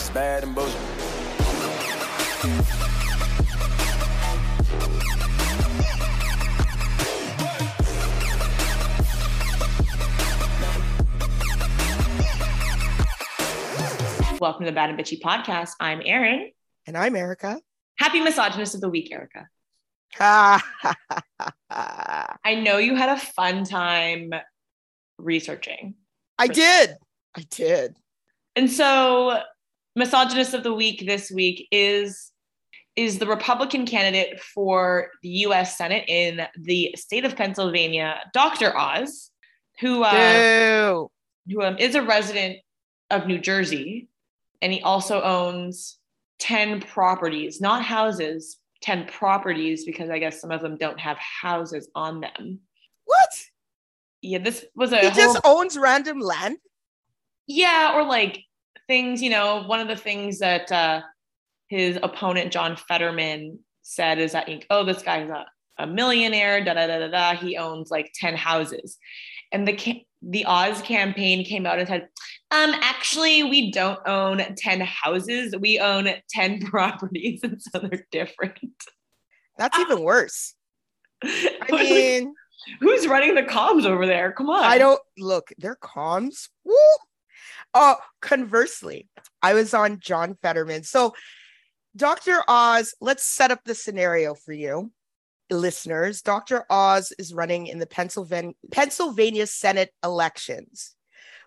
It's 0.00 0.10
bad 0.10 0.44
and 0.44 0.54
bullshit. 0.54 0.80
Welcome 14.40 14.60
to 14.60 14.70
the 14.70 14.72
Bad 14.72 14.90
and 14.90 14.98
Bitchy 14.98 15.20
podcast. 15.20 15.72
I'm 15.80 16.00
Erin. 16.04 16.52
And 16.86 16.96
I'm 16.96 17.16
Erica. 17.16 17.60
Happy 17.98 18.20
Misogynist 18.20 18.76
of 18.76 18.80
the 18.80 18.88
Week, 18.88 19.10
Erica. 19.10 19.48
I 20.20 20.62
I 21.70 22.54
know 22.54 22.78
you 22.78 22.94
had 22.94 23.08
a 23.08 23.20
fun 23.20 23.64
time 23.64 24.30
researching. 25.18 25.96
I 26.38 26.46
did. 26.46 26.96
I 27.36 27.44
did. 27.50 27.96
And 28.54 28.70
so, 28.70 29.42
Misogynist 29.98 30.54
of 30.54 30.62
the 30.62 30.72
Week 30.72 31.04
this 31.06 31.30
week 31.30 31.66
is 31.70 32.32
is 32.96 33.18
the 33.18 33.26
Republican 33.26 33.86
candidate 33.86 34.40
for 34.40 35.10
the 35.22 35.28
US 35.46 35.76
Senate 35.78 36.04
in 36.08 36.40
the 36.56 36.92
state 36.96 37.24
of 37.24 37.36
Pennsylvania, 37.36 38.18
Dr. 38.32 38.76
Oz, 38.76 39.30
who 39.80 40.02
uh, 40.02 41.04
who 41.48 41.62
um, 41.62 41.76
is 41.78 41.94
a 41.94 42.02
resident 42.02 42.58
of 43.10 43.26
New 43.26 43.38
Jersey, 43.38 44.08
and 44.62 44.72
he 44.72 44.80
also 44.82 45.22
owns 45.22 45.98
10 46.40 46.80
properties, 46.80 47.60
not 47.60 47.82
houses, 47.82 48.58
10 48.82 49.06
properties, 49.06 49.84
because 49.84 50.10
I 50.10 50.18
guess 50.18 50.40
some 50.40 50.50
of 50.50 50.60
them 50.60 50.76
don't 50.76 51.00
have 51.00 51.16
houses 51.18 51.88
on 51.94 52.20
them. 52.20 52.60
What? 53.04 53.30
Yeah, 54.22 54.38
this 54.38 54.64
was 54.74 54.92
a 54.92 54.98
He 54.98 55.06
whole, 55.08 55.16
just 55.16 55.40
owns 55.44 55.78
random 55.78 56.20
land? 56.20 56.58
yeah, 57.46 57.92
or 57.94 58.04
like 58.04 58.44
things, 58.88 59.22
you 59.22 59.30
know, 59.30 59.62
one 59.64 59.80
of 59.80 59.88
the 59.88 59.96
things 59.96 60.38
that 60.40 60.72
uh, 60.72 61.02
his 61.68 61.98
opponent, 62.02 62.52
John 62.52 62.76
Fetterman, 62.76 63.60
said 63.82 64.18
is 64.18 64.32
that, 64.32 64.48
oh, 64.70 64.84
this 64.84 65.02
guy's 65.02 65.30
a, 65.30 65.46
a 65.78 65.86
millionaire, 65.86 66.62
da 66.64 66.74
da 66.74 66.86
da 66.86 66.98
da 66.98 67.08
da. 67.08 67.34
He 67.34 67.56
owns 67.56 67.90
like 67.90 68.10
10 68.14 68.34
houses. 68.34 68.98
And 69.52 69.66
the 69.66 70.04
the 70.20 70.44
Oz 70.46 70.82
campaign 70.82 71.44
came 71.44 71.64
out 71.64 71.78
and 71.78 71.88
said, 71.88 72.08
um, 72.50 72.72
actually, 72.80 73.44
we 73.44 73.70
don't 73.70 74.00
own 74.06 74.42
10 74.56 74.80
houses. 74.80 75.54
We 75.58 75.78
own 75.78 76.08
10 76.30 76.60
properties. 76.66 77.40
And 77.42 77.60
so 77.60 77.78
they're 77.78 78.06
different. 78.10 78.58
That's 79.56 79.78
even 79.78 80.02
worse. 80.02 80.54
I 81.24 81.66
mean, 81.70 82.34
who's 82.80 83.06
running 83.06 83.34
the 83.34 83.42
comms 83.42 83.84
over 83.84 84.06
there? 84.06 84.32
Come 84.32 84.50
on. 84.50 84.64
I 84.64 84.78
don't 84.78 85.00
look, 85.18 85.52
they're 85.58 85.76
comms. 85.76 86.48
Woo. 86.64 86.74
Oh, 87.80 87.94
conversely, 88.20 89.06
I 89.40 89.54
was 89.54 89.72
on 89.72 90.00
John 90.00 90.36
Fetterman. 90.42 90.82
So, 90.82 91.14
Dr. 91.94 92.42
Oz, 92.48 92.92
let's 93.00 93.24
set 93.24 93.52
up 93.52 93.60
the 93.64 93.76
scenario 93.76 94.34
for 94.34 94.52
you, 94.52 94.90
listeners. 95.48 96.20
Dr. 96.20 96.64
Oz 96.68 97.12
is 97.20 97.32
running 97.32 97.68
in 97.68 97.78
the 97.78 97.86
Pennsylvania, 97.86 98.54
Pennsylvania 98.72 99.46
Senate 99.46 99.92
elections, 100.02 100.96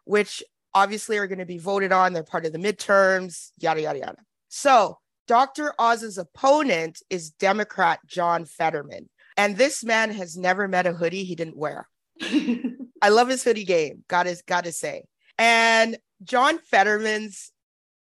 which 0.06 0.42
obviously 0.74 1.18
are 1.18 1.28
going 1.28 1.40
to 1.40 1.46
be 1.46 1.58
voted 1.58 1.92
on. 1.92 2.14
They're 2.14 2.24
part 2.24 2.46
of 2.46 2.54
the 2.54 2.60
midterms, 2.60 3.50
yada, 3.60 3.82
yada, 3.82 4.00
yada. 4.00 4.18
So, 4.48 5.00
Dr. 5.28 5.74
Oz's 5.78 6.18
opponent 6.18 7.02
is 7.10 7.32
Democrat 7.32 8.00
John 8.06 8.46
Fetterman. 8.46 9.10
And 9.36 9.58
this 9.58 9.84
man 9.84 10.12
has 10.12 10.38
never 10.38 10.70
met 10.70 10.88
a 10.88 10.94
hoodie 10.94 11.26
he 11.26 11.36
didn't 11.36 11.58
wear. 11.58 11.90
I 12.22 13.10
love 13.10 13.28
his 13.28 13.44
hoodie 13.44 13.66
game. 13.66 14.06
Gotta 14.08 14.42
gotta 14.48 14.72
say. 14.72 15.04
And 15.42 15.98
John 16.24 16.60
Fetterman's 16.60 17.52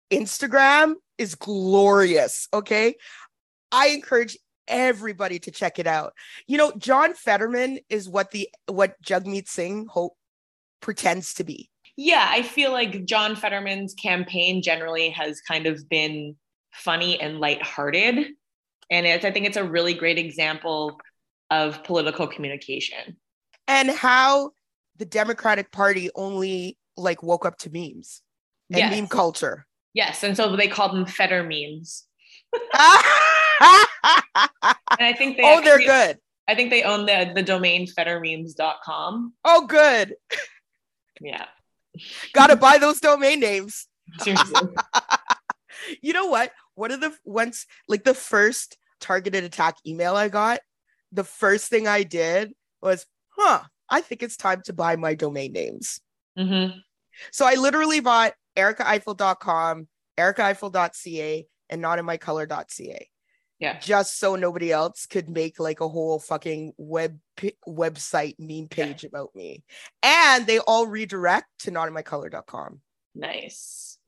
Instagram 0.08 0.94
is 1.18 1.34
glorious. 1.34 2.46
Okay. 2.54 2.94
I 3.72 3.88
encourage 3.88 4.38
everybody 4.68 5.40
to 5.40 5.50
check 5.50 5.80
it 5.80 5.88
out. 5.88 6.12
You 6.46 6.58
know, 6.58 6.72
John 6.78 7.12
Fetterman 7.14 7.80
is 7.88 8.08
what 8.08 8.30
the 8.30 8.48
what 8.66 8.94
Jagmeet 9.02 9.48
Singh 9.48 9.86
hope 9.86 10.14
pretends 10.80 11.34
to 11.34 11.44
be. 11.44 11.68
yeah, 11.96 12.26
I 12.28 12.42
feel 12.42 12.72
like 12.72 13.04
John 13.04 13.36
Fetterman's 13.36 13.94
campaign 13.94 14.62
generally 14.62 15.10
has 15.10 15.40
kind 15.40 15.66
of 15.66 15.88
been 15.88 16.36
funny 16.72 17.20
and 17.20 17.40
lighthearted. 17.40 18.28
And 18.90 19.06
it's, 19.06 19.24
I 19.24 19.30
think 19.30 19.46
it's 19.46 19.56
a 19.56 19.64
really 19.64 19.94
great 19.94 20.18
example 20.18 20.98
of 21.50 21.82
political 21.84 22.26
communication. 22.26 23.16
And 23.66 23.90
how 23.90 24.52
the 24.96 25.04
Democratic 25.04 25.72
Party 25.72 26.10
only 26.14 26.76
like 26.96 27.22
woke 27.22 27.44
up 27.46 27.58
to 27.58 27.70
memes 27.70 28.22
and 28.70 28.78
Yes. 28.78 28.90
meme 28.94 29.08
culture. 29.08 29.66
Yes. 29.92 30.22
And 30.22 30.36
so 30.36 30.56
they 30.56 30.68
called 30.68 30.92
them 30.92 31.06
Fetter 31.06 31.42
memes. 31.44 32.04
oh, 32.74 33.02
And 34.62 35.06
I 35.06 35.12
think 35.12 35.36
they 35.36 35.42
oh, 35.44 35.60
they're 35.62 35.78
good. 35.78 36.18
I 36.46 36.54
think 36.54 36.70
they 36.70 36.82
own 36.82 37.06
the, 37.06 37.32
the 37.34 37.42
domain 37.42 37.86
fettermemes.com. 37.86 39.32
Oh, 39.44 39.66
good. 39.66 40.14
Yeah. 41.20 41.46
Gotta 42.32 42.56
buy 42.56 42.78
those 42.78 43.00
domain 43.00 43.40
names. 43.40 43.86
Seriously. 44.18 44.68
you 46.02 46.12
know 46.12 46.26
what? 46.26 46.52
One 46.74 46.90
of 46.90 47.00
the 47.00 47.14
once 47.24 47.66
like 47.88 48.04
the 48.04 48.14
first 48.14 48.76
targeted 49.00 49.44
attack 49.44 49.76
email 49.86 50.16
I 50.16 50.28
got, 50.28 50.60
the 51.12 51.24
first 51.24 51.68
thing 51.70 51.86
I 51.86 52.02
did 52.02 52.52
was, 52.82 53.06
huh, 53.30 53.62
I 53.88 54.00
think 54.00 54.22
it's 54.22 54.36
time 54.36 54.62
to 54.66 54.72
buy 54.72 54.96
my 54.96 55.14
domain 55.14 55.52
names. 55.52 56.00
Mhm. 56.38 56.80
So 57.30 57.46
I 57.46 57.54
literally 57.54 58.00
bought 58.00 58.34
ericaifill.com, 58.56 59.88
ericaifill.ca, 60.18 61.46
and 61.70 61.82
notinmycolor.ca. 61.82 63.08
Yeah. 63.60 63.78
Just 63.78 64.18
so 64.18 64.34
nobody 64.36 64.72
else 64.72 65.06
could 65.06 65.28
make 65.28 65.58
like 65.60 65.80
a 65.80 65.88
whole 65.88 66.18
fucking 66.18 66.74
web 66.76 67.18
p- 67.36 67.56
website 67.66 68.34
meme 68.38 68.68
page 68.68 69.04
about 69.04 69.30
me. 69.34 69.62
And 70.02 70.46
they 70.46 70.58
all 70.58 70.86
redirect 70.86 71.46
to 71.60 71.70
notinmycolor.com. 71.70 72.80
Nice. 73.14 73.98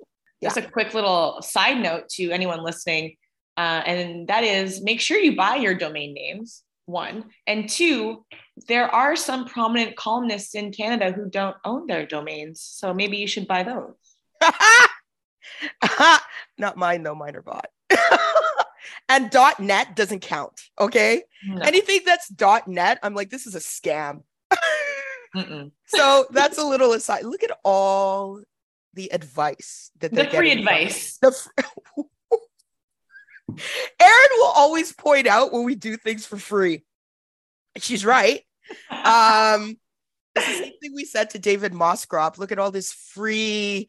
Yeah. 0.41 0.49
Just 0.49 0.59
a 0.59 0.71
quick 0.71 0.95
little 0.95 1.41
side 1.43 1.79
note 1.79 2.09
to 2.11 2.31
anyone 2.31 2.63
listening, 2.63 3.17
uh, 3.57 3.83
and 3.87 4.29
that 4.29 4.45
is 4.45 4.83
make 4.83 5.01
sure 5.01 5.17
you 5.17 5.35
buy 5.37 5.57
your 5.57 5.75
domain 5.75 6.13
names. 6.13 6.63
One 6.87 7.25
and 7.47 7.69
two, 7.69 8.25
there 8.69 8.89
are 8.89 9.17
some 9.17 9.45
prominent 9.47 9.97
columnists 9.97 10.55
in 10.55 10.73
Canada 10.73 11.13
who 11.13 11.29
don't 11.29 11.57
own 11.65 11.87
their 11.87 12.07
domains, 12.07 12.61
so 12.61 12.95
maybe 12.95 13.17
you 13.19 13.27
should 13.27 13.49
buy 13.49 13.65
those. 13.65 13.95
Not 16.59 16.77
mine 16.77 17.03
though, 17.03 17.15
mine 17.15 17.37
are 17.37 17.43
bought. 17.43 17.69
and 19.09 19.31
.dot 19.31 19.61
.net 19.61 19.97
doesn't 19.97 20.21
count. 20.21 20.61
Okay. 20.79 21.23
No. 21.47 21.63
Anything 21.63 22.01
that's 22.05 22.29
dot 22.29 22.69
.net, 22.69 22.99
I'm 23.03 23.15
like, 23.15 23.31
this 23.31 23.47
is 23.47 23.55
a 23.55 23.61
scam. 23.61 24.23
So 25.87 26.25
that's 26.31 26.57
a 26.57 26.65
little 26.65 26.95
aside. 26.95 27.25
Look 27.27 27.43
at 27.45 27.51
all 27.63 28.41
the 28.95 29.13
advice 29.13 29.91
that 29.99 30.11
The 30.11 30.23
they're 30.23 30.31
free 30.31 30.49
getting 30.49 30.65
advice. 30.65 31.19
The 31.21 31.33
fr- 31.33 32.01
Erin 34.01 34.29
will 34.39 34.53
always 34.55 34.93
point 34.93 35.27
out 35.27 35.53
when 35.53 35.65
we 35.65 35.75
do 35.75 35.97
things 35.97 36.27
for 36.27 36.37
free. 36.37 36.85
She's 37.79 38.05
right. 38.05 38.43
Um, 38.91 39.77
it's 40.35 40.47
the 40.47 40.53
same 40.65 40.73
thing 40.81 40.95
we 40.95 41.05
said 41.05 41.31
to 41.31 41.39
David 41.39 41.73
Moscrop. 41.73 42.39
Look 42.39 42.53
at 42.53 42.59
all 42.59 42.71
this 42.71 42.93
free 42.93 43.89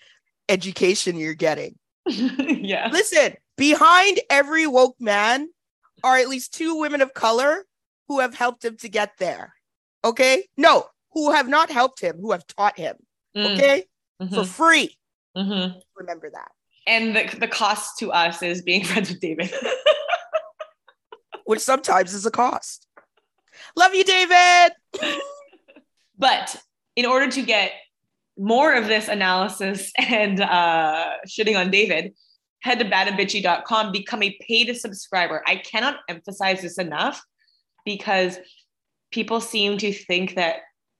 education 0.49 1.17
you're 1.17 1.33
getting. 1.33 1.75
yeah. 2.07 2.89
Listen, 2.91 3.33
behind 3.57 4.19
every 4.29 4.67
woke 4.67 4.95
man 4.99 5.49
are 6.03 6.17
at 6.17 6.29
least 6.29 6.53
two 6.53 6.79
women 6.79 7.01
of 7.01 7.13
color 7.13 7.65
who 8.07 8.19
have 8.19 8.33
helped 8.35 8.63
him 8.63 8.77
to 8.77 8.89
get 8.89 9.11
there. 9.19 9.53
Okay? 10.05 10.45
No, 10.55 10.85
who 11.13 11.31
have 11.31 11.47
not 11.49 11.69
helped 11.71 11.99
him, 11.99 12.17
who 12.21 12.31
have 12.31 12.45
taught 12.47 12.77
him. 12.77 12.95
Mm, 13.35 13.53
Okay? 13.55 13.85
mhm, 14.21 14.33
For 14.33 14.45
free. 14.45 14.97
mhm. 15.35 15.81
Remember 15.95 16.29
that. 16.29 16.51
And 16.87 17.15
the, 17.15 17.37
the 17.37 17.47
cost 17.47 17.99
to 17.99 18.11
us 18.11 18.41
is 18.41 18.61
being 18.61 18.83
friends 18.85 19.09
with 19.09 19.19
David. 19.19 19.51
Which 21.45 21.59
sometimes 21.59 22.13
is 22.13 22.25
a 22.25 22.31
cost. 22.31 22.87
Love 23.75 23.93
you, 23.93 24.03
David. 24.03 24.73
But 26.17 26.55
in 26.95 27.05
order 27.05 27.29
to 27.29 27.41
get 27.41 27.73
more 28.37 28.73
of 28.73 28.87
this 28.87 29.07
analysis 29.07 29.91
and 29.97 30.41
uh, 30.41 31.13
shitting 31.27 31.57
on 31.59 31.71
David, 31.71 32.13
head 32.61 32.79
to 32.79 32.85
badandbitchy.com, 32.85 33.91
become 33.91 34.23
a 34.23 34.37
paid 34.41 34.75
subscriber. 34.75 35.43
I 35.45 35.57
cannot 35.57 35.97
emphasize 36.09 36.61
this 36.61 36.77
enough 36.77 37.23
because 37.85 38.39
people 39.11 39.39
seem 39.39 39.77
to 39.77 39.93
think 39.93 40.35
that 40.35 40.57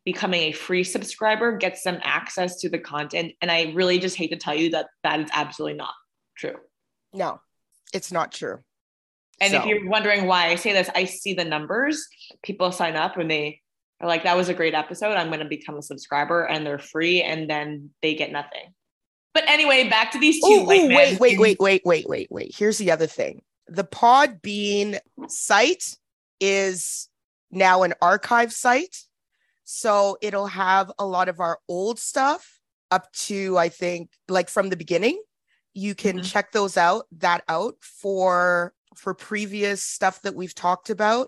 becoming 0.07 0.43
a 0.43 0.51
free 0.53 0.85
subscriber 0.85 1.57
gets 1.57 1.83
them 1.83 1.99
access 2.01 2.61
to 2.61 2.69
the 2.69 2.79
content. 2.79 3.33
And 3.41 3.51
I 3.51 3.73
really 3.75 3.99
just 3.99 4.15
hate 4.15 4.29
to 4.29 4.37
tell 4.37 4.55
you 4.55 4.69
that 4.69 4.87
that 5.03 5.19
is 5.19 5.29
absolutely 5.33 5.77
not 5.77 5.93
true. 6.37 6.55
No, 7.11 7.41
it's 7.93 8.09
not 8.09 8.31
true. 8.31 8.59
And 9.41 9.53
if 9.53 9.65
you're 9.65 9.89
wondering 9.89 10.25
why 10.25 10.47
I 10.47 10.55
say 10.55 10.71
this, 10.71 10.89
I 10.95 11.03
see 11.03 11.33
the 11.33 11.43
numbers. 11.43 12.07
People 12.41 12.71
sign 12.71 12.95
up 12.95 13.17
and 13.17 13.29
they 13.29 13.59
are 13.99 14.07
like, 14.07 14.23
that 14.23 14.37
was 14.37 14.47
a 14.47 14.53
great 14.53 14.73
episode. 14.73 15.11
I'm 15.11 15.27
going 15.27 15.41
to 15.41 15.45
become 15.45 15.77
a 15.77 15.81
subscriber 15.81 16.45
and 16.45 16.65
they're 16.65 16.79
free 16.79 17.21
and 17.21 17.49
then 17.49 17.89
they 18.01 18.15
get 18.15 18.31
nothing. 18.31 18.73
But 19.33 19.43
anyway, 19.49 19.89
back 19.89 20.11
to 20.11 20.19
these 20.19 20.41
two 20.41 20.61
Ooh, 20.61 20.63
white 20.63 20.83
ooh, 20.83 20.87
men. 20.87 21.17
wait, 21.19 21.19
wait, 21.19 21.37
wait, 21.37 21.59
wait, 21.59 21.81
wait, 21.83 22.07
wait, 22.07 22.27
wait. 22.31 22.55
Here's 22.57 22.77
the 22.77 22.91
other 22.91 23.07
thing. 23.07 23.41
The 23.67 23.83
Podbean 23.83 24.99
site 25.27 25.83
is 26.39 27.09
now 27.51 27.83
an 27.83 27.93
archive 28.01 28.53
site. 28.53 28.95
So 29.69 30.17
it'll 30.21 30.47
have 30.47 30.89
a 30.97 31.05
lot 31.05 31.27
of 31.27 31.41
our 31.41 31.59
old 31.67 31.99
stuff 31.99 32.61
up 32.89 33.11
to, 33.11 33.57
I 33.57 33.67
think, 33.67 34.11
like 34.29 34.47
from 34.47 34.69
the 34.69 34.77
beginning. 34.77 35.21
You 35.73 35.93
can 35.93 36.19
Mhm. 36.19 36.31
check 36.31 36.53
those 36.53 36.77
out, 36.77 37.05
that 37.17 37.43
out 37.49 37.75
for 37.81 38.73
for 38.95 39.13
previous 39.13 39.83
stuff 39.83 40.21
that 40.21 40.33
we've 40.33 40.55
talked 40.55 40.89
about, 40.89 41.27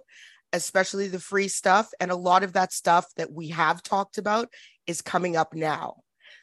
especially 0.54 1.08
the 1.10 1.20
free 1.20 1.50
stuff. 1.50 1.92
And 2.00 2.10
a 2.10 2.16
lot 2.16 2.42
of 2.44 2.54
that 2.54 2.72
stuff 2.74 3.06
that 3.18 3.32
we 3.32 3.50
have 3.50 3.84
talked 3.84 4.18
about 4.18 4.48
is 4.88 5.02
coming 5.02 5.36
up 5.36 5.54
now. 5.54 5.98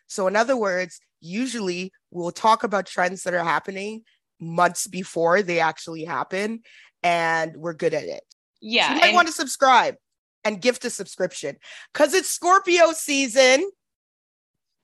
So, 0.07 0.27
in 0.29 0.37
other 0.37 0.57
words, 0.57 1.01
usually 1.21 1.93
we'll 2.11 2.31
talk 2.31 2.63
about 2.63 2.87
trends 2.87 3.23
that 3.23 3.35
are 3.35 3.43
happening 3.43 4.05
months 4.39 4.87
before 4.87 5.43
they 5.43 5.59
actually 5.61 6.05
happen, 6.05 6.61
and 7.03 7.57
we're 7.57 7.73
good 7.73 7.95
at 7.95 8.05
it. 8.05 8.23
Yeah. 8.61 8.89
So 8.89 8.95
you 8.95 9.01
might 9.01 9.07
and- 9.09 9.15
want 9.17 9.29
to 9.29 9.35
subscribe 9.35 9.97
and 10.45 10.61
gift 10.61 10.85
a 10.85 10.91
subscription 10.91 11.57
because 11.93 12.15
it's 12.15 12.29
Scorpio 12.29 12.93
season. 12.93 13.69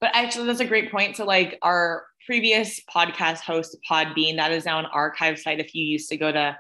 But 0.01 0.11
actually, 0.15 0.47
that's 0.47 0.61
a 0.61 0.65
great 0.65 0.91
point. 0.91 1.17
So, 1.17 1.25
like 1.25 1.59
our 1.63 2.07
previous 2.27 2.81
podcast 2.93 3.39
host, 3.41 3.77
Podbean, 3.89 4.35
that 4.37 4.51
is 4.53 4.65
now 4.65 4.81
an 4.81 4.87
archive 4.87 5.39
site. 5.39 5.61
If 5.61 5.75
you 5.75 5.85
used 5.85 6.09
to 6.11 6.17
go 6.17 6.33
to 6.33 6.57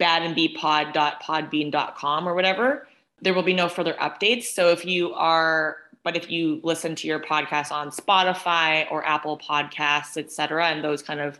badandbpod.podbean.com 0.00 2.28
or 2.28 2.34
whatever, 2.34 2.86
there 3.20 3.34
will 3.34 3.42
be 3.42 3.52
no 3.52 3.68
further 3.68 3.94
updates. 3.94 4.44
So, 4.44 4.70
if 4.70 4.86
you 4.86 5.12
are, 5.12 5.76
but 6.02 6.16
if 6.16 6.30
you 6.30 6.60
listen 6.62 6.94
to 6.94 7.06
your 7.06 7.20
podcast 7.20 7.70
on 7.72 7.90
Spotify 7.90 8.90
or 8.90 9.04
Apple 9.04 9.38
Podcasts, 9.38 10.16
et 10.16 10.32
cetera, 10.32 10.68
and 10.68 10.82
those 10.82 11.02
kind 11.02 11.20
of 11.20 11.38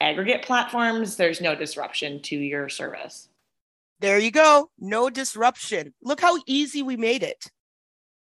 aggregate 0.00 0.42
platforms, 0.42 1.16
there's 1.16 1.40
no 1.40 1.56
disruption 1.56 2.22
to 2.22 2.36
your 2.36 2.68
service. 2.68 3.28
There 4.00 4.18
you 4.18 4.30
go. 4.30 4.70
No 4.78 5.10
disruption. 5.10 5.94
Look 6.02 6.20
how 6.20 6.38
easy 6.46 6.82
we 6.82 6.96
made 6.96 7.22
it. 7.22 7.50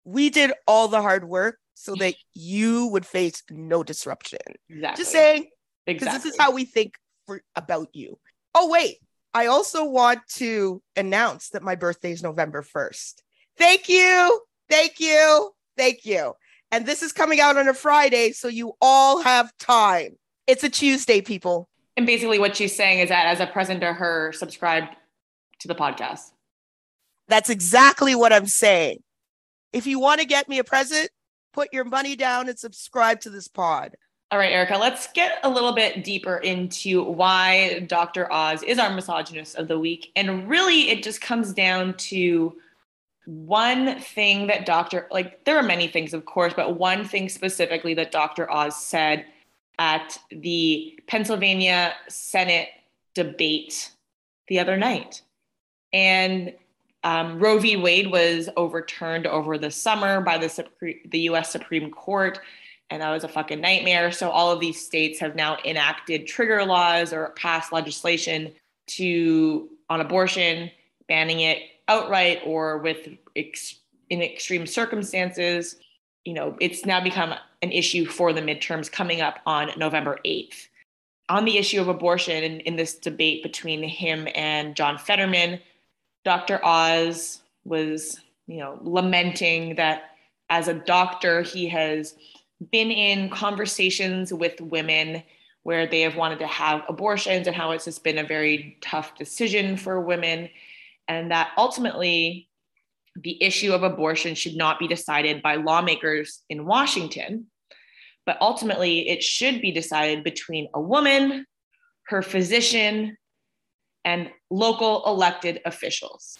We 0.05 0.31
did 0.31 0.53
all 0.67 0.89
the 0.89 1.03
hard 1.03 1.29
work 1.29 1.59
so 1.75 1.95
that 1.97 2.15
you 2.35 2.87
would 2.89 3.07
face 3.07 3.43
no 3.51 3.83
disruption. 3.83 4.39
Exactly. 4.69 5.03
Just 5.03 5.13
saying, 5.13 5.47
because 5.87 6.09
exactly. 6.09 6.31
this 6.31 6.35
is 6.35 6.41
how 6.41 6.53
we 6.53 6.65
think 6.65 6.95
for 7.27 7.43
about 7.55 7.89
you. 7.93 8.19
Oh, 8.55 8.69
wait. 8.69 8.97
I 9.33 9.47
also 9.47 9.85
want 9.85 10.21
to 10.37 10.83
announce 10.97 11.51
that 11.51 11.63
my 11.63 11.77
birthday 11.77 12.13
is 12.13 12.23
November 12.23 12.63
1st. 12.63 13.15
Thank 13.57 13.89
you. 13.89 14.43
Thank 14.69 14.99
you. 14.99 15.53
Thank 15.77 16.05
you. 16.05 16.35
And 16.73 16.87
this 16.87 17.03
is 17.03 17.13
coming 17.13 17.41
out 17.41 17.57
on 17.57 17.69
a 17.69 17.75
Friday, 17.75 18.33
so 18.33 18.49
you 18.49 18.73
all 18.81 19.23
have 19.23 19.57
time. 19.59 20.17
It's 20.47 20.65
a 20.65 20.69
Tuesday, 20.69 21.21
people. 21.21 21.69
And 21.97 22.07
basically, 22.07 22.39
what 22.39 22.57
she's 22.57 22.75
saying 22.75 23.01
is 23.01 23.09
that 23.09 23.27
as 23.27 23.41
a 23.41 23.47
present 23.47 23.81
to 23.81 23.93
her, 23.93 24.33
subscribe 24.33 24.85
to 25.61 25.69
the 25.69 25.75
podcast. 25.75 26.33
That's 27.29 27.51
exactly 27.51 28.15
what 28.15 28.33
I'm 28.33 28.47
saying. 28.47 29.03
If 29.73 29.87
you 29.87 30.01
want 30.01 30.21
to 30.21 30.27
get 30.27 30.49
me 30.49 30.59
a 30.59 30.65
present, 30.65 31.11
put 31.53 31.73
your 31.73 31.85
money 31.85 32.17
down 32.17 32.49
and 32.49 32.59
subscribe 32.59 33.21
to 33.21 33.31
this 33.31 33.49
pod. 33.49 33.97
All 34.33 34.39
right, 34.39 34.53
Erica, 34.53 34.77
let's 34.79 35.09
get 35.13 35.39
a 35.43 35.51
little 35.51 35.73
bit 35.73 36.05
deeper 36.05 36.37
into 36.37 37.03
why 37.03 37.81
Dr. 37.89 38.33
Oz 38.33 38.63
is 38.63 38.79
our 38.79 38.95
misogynist 38.95 39.57
of 39.57 39.67
the 39.67 39.79
week. 39.79 40.13
And 40.15 40.49
really, 40.49 40.91
it 40.91 41.03
just 41.03 41.21
comes 41.21 41.53
down 41.53 41.95
to 41.95 42.57
one 43.27 43.99
thing 43.99 44.47
that 44.47 44.67
Dr. 44.67 45.09
like 45.11 45.45
there 45.45 45.57
are 45.57 45.63
many 45.63 45.89
things, 45.89 46.15
of 46.15 46.25
course, 46.25 46.53
but 46.55 46.79
one 46.79 47.05
thing 47.05 47.29
specifically 47.29 47.95
that 47.95 48.13
Dr. 48.13 48.51
Oz 48.51 48.77
said 48.77 49.27
at 49.79 50.19
the 50.31 50.99
Pennsylvania 51.07 51.95
Senate 52.09 52.69
debate 53.15 53.93
the 54.49 54.61
other 54.61 54.77
night. 54.77 55.23
And 55.93 56.53
um, 57.03 57.39
Roe 57.39 57.59
v. 57.59 57.77
Wade 57.77 58.11
was 58.11 58.49
overturned 58.57 59.27
over 59.27 59.57
the 59.57 59.71
summer 59.71 60.21
by 60.21 60.39
the, 60.39 60.47
Supre- 60.47 61.11
the 61.11 61.21
US 61.21 61.51
Supreme 61.51 61.91
Court, 61.91 62.41
and 62.91 63.03
that 63.03 63.11
was 63.11 63.25
a 63.25 63.29
fucking 63.29 63.61
nightmare. 63.61 64.13
So, 64.13 64.31
all 64.31 64.51
of 64.51 64.61
these 64.61 64.85
states 64.85 65.19
have 65.21 65.35
now 65.35 65.59
enacted 65.65 66.27
trigger 66.27 66.65
laws 66.65 67.13
or 67.13 67.31
passed 67.37 67.73
legislation 67.73 68.53
to 68.89 69.69
on 69.89 70.01
abortion, 70.01 70.71
banning 71.09 71.41
it 71.41 71.63
outright 71.89 72.41
or 72.45 72.79
with 72.79 73.09
ex- 73.37 73.81
in 74.11 74.23
extreme 74.23 74.67
circumstances. 74.67 75.77
You 76.25 76.35
know, 76.35 76.57
it's 76.61 76.85
now 76.85 77.01
become 77.01 77.35
an 77.63 77.73
issue 77.73 78.07
for 78.07 78.33
the 78.33 78.43
midterms 78.43 78.91
coming 78.91 79.21
up 79.21 79.39
on 79.47 79.71
November 79.77 80.19
8th. 80.25 80.69
On 81.29 81.45
the 81.45 81.59
issue 81.59 81.81
of 81.81 81.89
abortion, 81.89 82.43
in, 82.43 82.61
in 82.61 82.77
this 82.77 82.95
debate 82.95 83.43
between 83.43 83.83
him 83.83 84.27
and 84.35 84.75
John 84.75 84.99
Fetterman, 84.99 85.61
Dr. 86.25 86.65
Oz 86.65 87.41
was, 87.65 88.21
you 88.47 88.59
know, 88.59 88.79
lamenting 88.83 89.77
that 89.77 90.17
as 90.49 90.69
a 90.69 90.75
doctor, 90.75 91.43
he 91.43 91.69
has 91.69 92.15
been 92.71 92.91
in 92.91 93.31
conversations 93.31 94.33
with 94.33 94.61
women 94.61 95.23
where 95.63 95.87
they 95.87 96.01
have 96.03 96.17
wanted 96.17 96.39
to 96.39 96.47
have 96.47 96.83
abortions 96.89 97.47
and 97.47 97.57
how 97.57 97.71
it's 97.71 97.85
just 97.85 98.03
been 98.03 98.19
a 98.19 98.25
very 98.25 98.77
tough 98.81 99.17
decision 99.17 99.77
for 99.77 100.01
women. 100.01 100.49
And 101.09 101.31
that 101.31 101.51
ultimately, 101.57 102.49
the 103.17 103.43
issue 103.43 103.73
of 103.73 103.83
abortion 103.83 104.35
should 104.35 104.57
not 104.57 104.79
be 104.79 104.89
decided 104.89 105.43
by 105.43 105.57
lawmakers 105.57 106.43
in 106.49 106.65
Washington, 106.65 107.47
but 108.25 108.39
ultimately, 108.41 109.09
it 109.09 109.23
should 109.23 109.61
be 109.61 109.73
decided 109.73 110.25
between 110.25 110.69
a 110.75 110.81
woman, 110.81 111.47
her 112.07 112.23
physician, 112.23 113.17
and 114.05 114.31
local 114.51 115.05
elected 115.07 115.61
officials. 115.65 116.39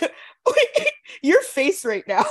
Your 1.22 1.42
face 1.42 1.84
right 1.84 2.06
now. 2.06 2.24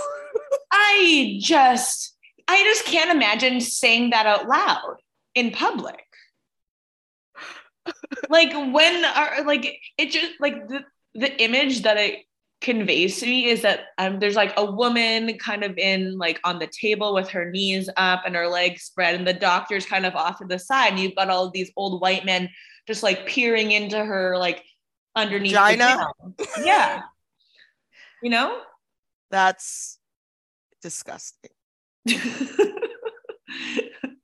I 0.72 1.38
just, 1.42 2.16
I 2.48 2.64
just 2.64 2.86
can't 2.86 3.12
imagine 3.12 3.62
saying 3.62 4.12
that 4.12 4.26
out 4.26 4.48
loud 4.48 4.98
in 5.36 5.52
public. 5.52 6.04
like 8.30 8.52
when 8.54 9.06
are 9.06 9.44
like 9.44 9.80
it 9.98 10.12
just 10.12 10.34
like 10.40 10.68
the 10.68 10.84
the 11.14 11.42
image 11.42 11.84
that 11.84 11.98
it 11.98 12.24
conveys 12.60 13.20
to 13.20 13.26
me 13.28 13.46
is 13.46 13.62
that 13.62 13.82
um 14.00 14.20
there's 14.20 14.36
like 14.36 14.52
a 14.58 14.72
woman 14.72 15.38
kind 15.38 15.64
of 15.64 15.78
in 15.78 16.18
like 16.18 16.40
on 16.44 16.58
the 16.58 16.68
table 16.68 17.14
with 17.14 17.30
her 17.30 17.52
knees 17.52 17.88
up 17.98 18.24
and 18.26 18.36
her 18.36 18.48
legs 18.48 18.82
spread 18.84 19.14
and 19.14 19.28
the 19.28 19.34
doctor's 19.34 19.86
kind 19.86 20.06
of 20.06 20.16
off 20.16 20.40
to 20.40 20.46
the 20.46 20.58
side 20.58 20.90
and 20.90 21.00
you've 21.00 21.16
got 21.16 21.30
all 21.30 21.46
of 21.46 21.54
these 21.54 21.72
old 21.76 22.02
white 22.02 22.26
men 22.26 22.50
just 22.88 23.04
like 23.04 23.28
peering 23.28 23.72
into 23.72 24.04
her 24.04 24.38
like 24.38 24.64
underneath 25.16 25.54
Vagina? 25.54 26.08
yeah 26.64 27.02
you 28.24 28.30
know 28.30 28.60
That's 29.30 30.00
disgusting. 30.82 31.52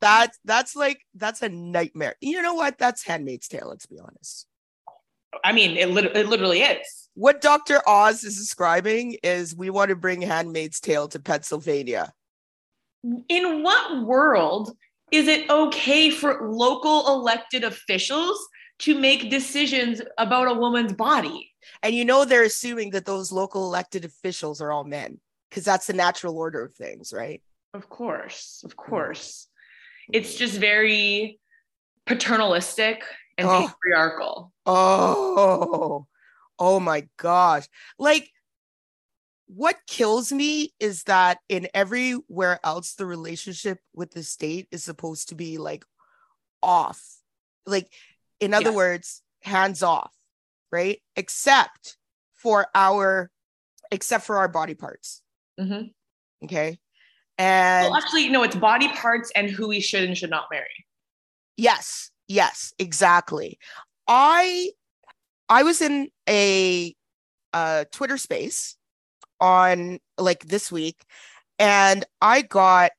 That's 0.01 0.37
that's 0.43 0.75
like 0.75 0.99
that's 1.15 1.41
a 1.41 1.47
nightmare. 1.47 2.15
You 2.19 2.41
know 2.41 2.55
what? 2.55 2.77
That's 2.77 3.05
Handmaid's 3.05 3.47
Tale. 3.47 3.69
Let's 3.69 3.85
be 3.85 3.99
honest. 3.99 4.47
I 5.45 5.53
mean, 5.53 5.77
it, 5.77 5.91
lit- 5.91 6.15
it 6.15 6.27
literally 6.27 6.61
is. 6.61 7.09
What 7.15 7.39
Dr. 7.39 7.81
Oz 7.87 8.25
is 8.25 8.37
describing 8.37 9.15
is 9.23 9.55
we 9.55 9.69
want 9.69 9.89
to 9.89 9.95
bring 9.95 10.21
Handmaid's 10.21 10.81
Tale 10.81 11.07
to 11.07 11.19
Pennsylvania. 11.19 12.11
In 13.29 13.63
what 13.63 14.03
world 14.03 14.75
is 15.11 15.29
it 15.29 15.49
okay 15.49 16.09
for 16.09 16.49
local 16.51 17.07
elected 17.07 17.63
officials 17.63 18.45
to 18.79 18.99
make 18.99 19.29
decisions 19.29 20.01
about 20.17 20.47
a 20.47 20.53
woman's 20.53 20.93
body? 20.93 21.51
And 21.81 21.95
you 21.95 22.05
know 22.05 22.25
they're 22.25 22.43
assuming 22.43 22.91
that 22.91 23.05
those 23.05 23.31
local 23.31 23.65
elected 23.65 24.05
officials 24.05 24.61
are 24.61 24.71
all 24.71 24.83
men 24.83 25.19
because 25.49 25.63
that's 25.63 25.87
the 25.87 25.93
natural 25.93 26.37
order 26.37 26.63
of 26.63 26.73
things, 26.73 27.13
right? 27.13 27.41
Of 27.73 27.89
course, 27.89 28.61
of 28.65 28.73
mm. 28.73 28.77
course. 28.77 29.47
Mm. 30.11 30.17
It's 30.17 30.35
just 30.35 30.57
very 30.57 31.39
paternalistic 32.05 33.03
and 33.37 33.47
Oh. 33.47 33.67
patriarchal. 33.67 34.51
Oh, 34.65 36.07
oh 36.59 36.79
my 36.79 37.07
gosh. 37.17 37.67
Like, 37.97 38.29
what 39.47 39.77
kills 39.87 40.31
me 40.31 40.73
is 40.79 41.03
that 41.03 41.39
in 41.49 41.67
everywhere 41.73 42.59
else, 42.63 42.95
the 42.95 43.05
relationship 43.05 43.79
with 43.93 44.11
the 44.11 44.23
state 44.23 44.67
is 44.71 44.83
supposed 44.83 45.29
to 45.29 45.35
be 45.35 45.57
like 45.57 45.85
off. 46.61 47.01
Like, 47.65 47.91
in 48.39 48.53
other 48.53 48.69
Yeah. 48.71 48.75
words, 48.75 49.21
hands 49.41 49.83
off, 49.83 50.13
right? 50.71 51.01
Except 51.15 51.97
for 52.33 52.67
our, 52.75 53.31
except 53.91 54.25
for 54.25 54.37
our 54.37 54.47
body 54.47 54.75
parts. 54.75 55.21
Mhm. 55.59 55.93
Okay. 56.43 56.79
And 57.37 57.85
Well, 57.85 57.97
actually, 57.97 58.29
no, 58.29 58.43
it's 58.43 58.55
body 58.55 58.89
parts 58.89 59.31
and 59.35 59.49
who 59.49 59.67
we 59.67 59.79
should 59.79 60.03
and 60.03 60.17
should 60.17 60.29
not 60.29 60.47
marry. 60.51 60.85
Yes, 61.57 62.11
yes, 62.27 62.73
exactly. 62.79 63.57
I 64.07 64.71
I 65.49 65.63
was 65.63 65.81
in 65.81 66.09
a 66.27 66.95
uh 67.53 67.85
Twitter 67.91 68.17
space 68.17 68.75
on 69.39 69.99
like 70.17 70.45
this 70.45 70.71
week 70.71 71.05
and 71.59 72.05
I 72.21 72.41
got 72.41 72.91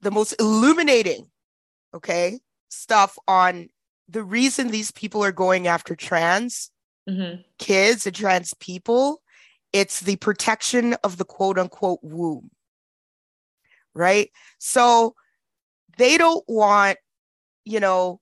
the 0.00 0.10
most 0.10 0.34
illuminating, 0.38 1.30
okay, 1.94 2.40
stuff 2.74 3.18
on 3.26 3.68
the 4.08 4.22
reason 4.22 4.68
these 4.68 4.90
people 4.90 5.24
are 5.24 5.32
going 5.32 5.66
after 5.66 5.94
trans 5.96 6.70
Mm-hmm. 7.08 7.42
kids 7.58 8.06
and 8.06 8.16
trans 8.16 8.54
people. 8.54 9.20
It's 9.74 10.00
the 10.00 10.16
protection 10.16 10.94
of 11.04 11.18
the 11.18 11.26
quote 11.26 11.58
unquote 11.58 11.98
womb. 12.00 12.50
Right. 13.94 14.30
So 14.58 15.14
they 15.98 16.16
don't 16.16 16.42
want, 16.48 16.96
you 17.66 17.78
know, 17.78 18.20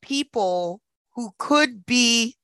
people 0.00 0.80
who 1.16 1.30
could 1.38 1.84
be, 1.86 2.36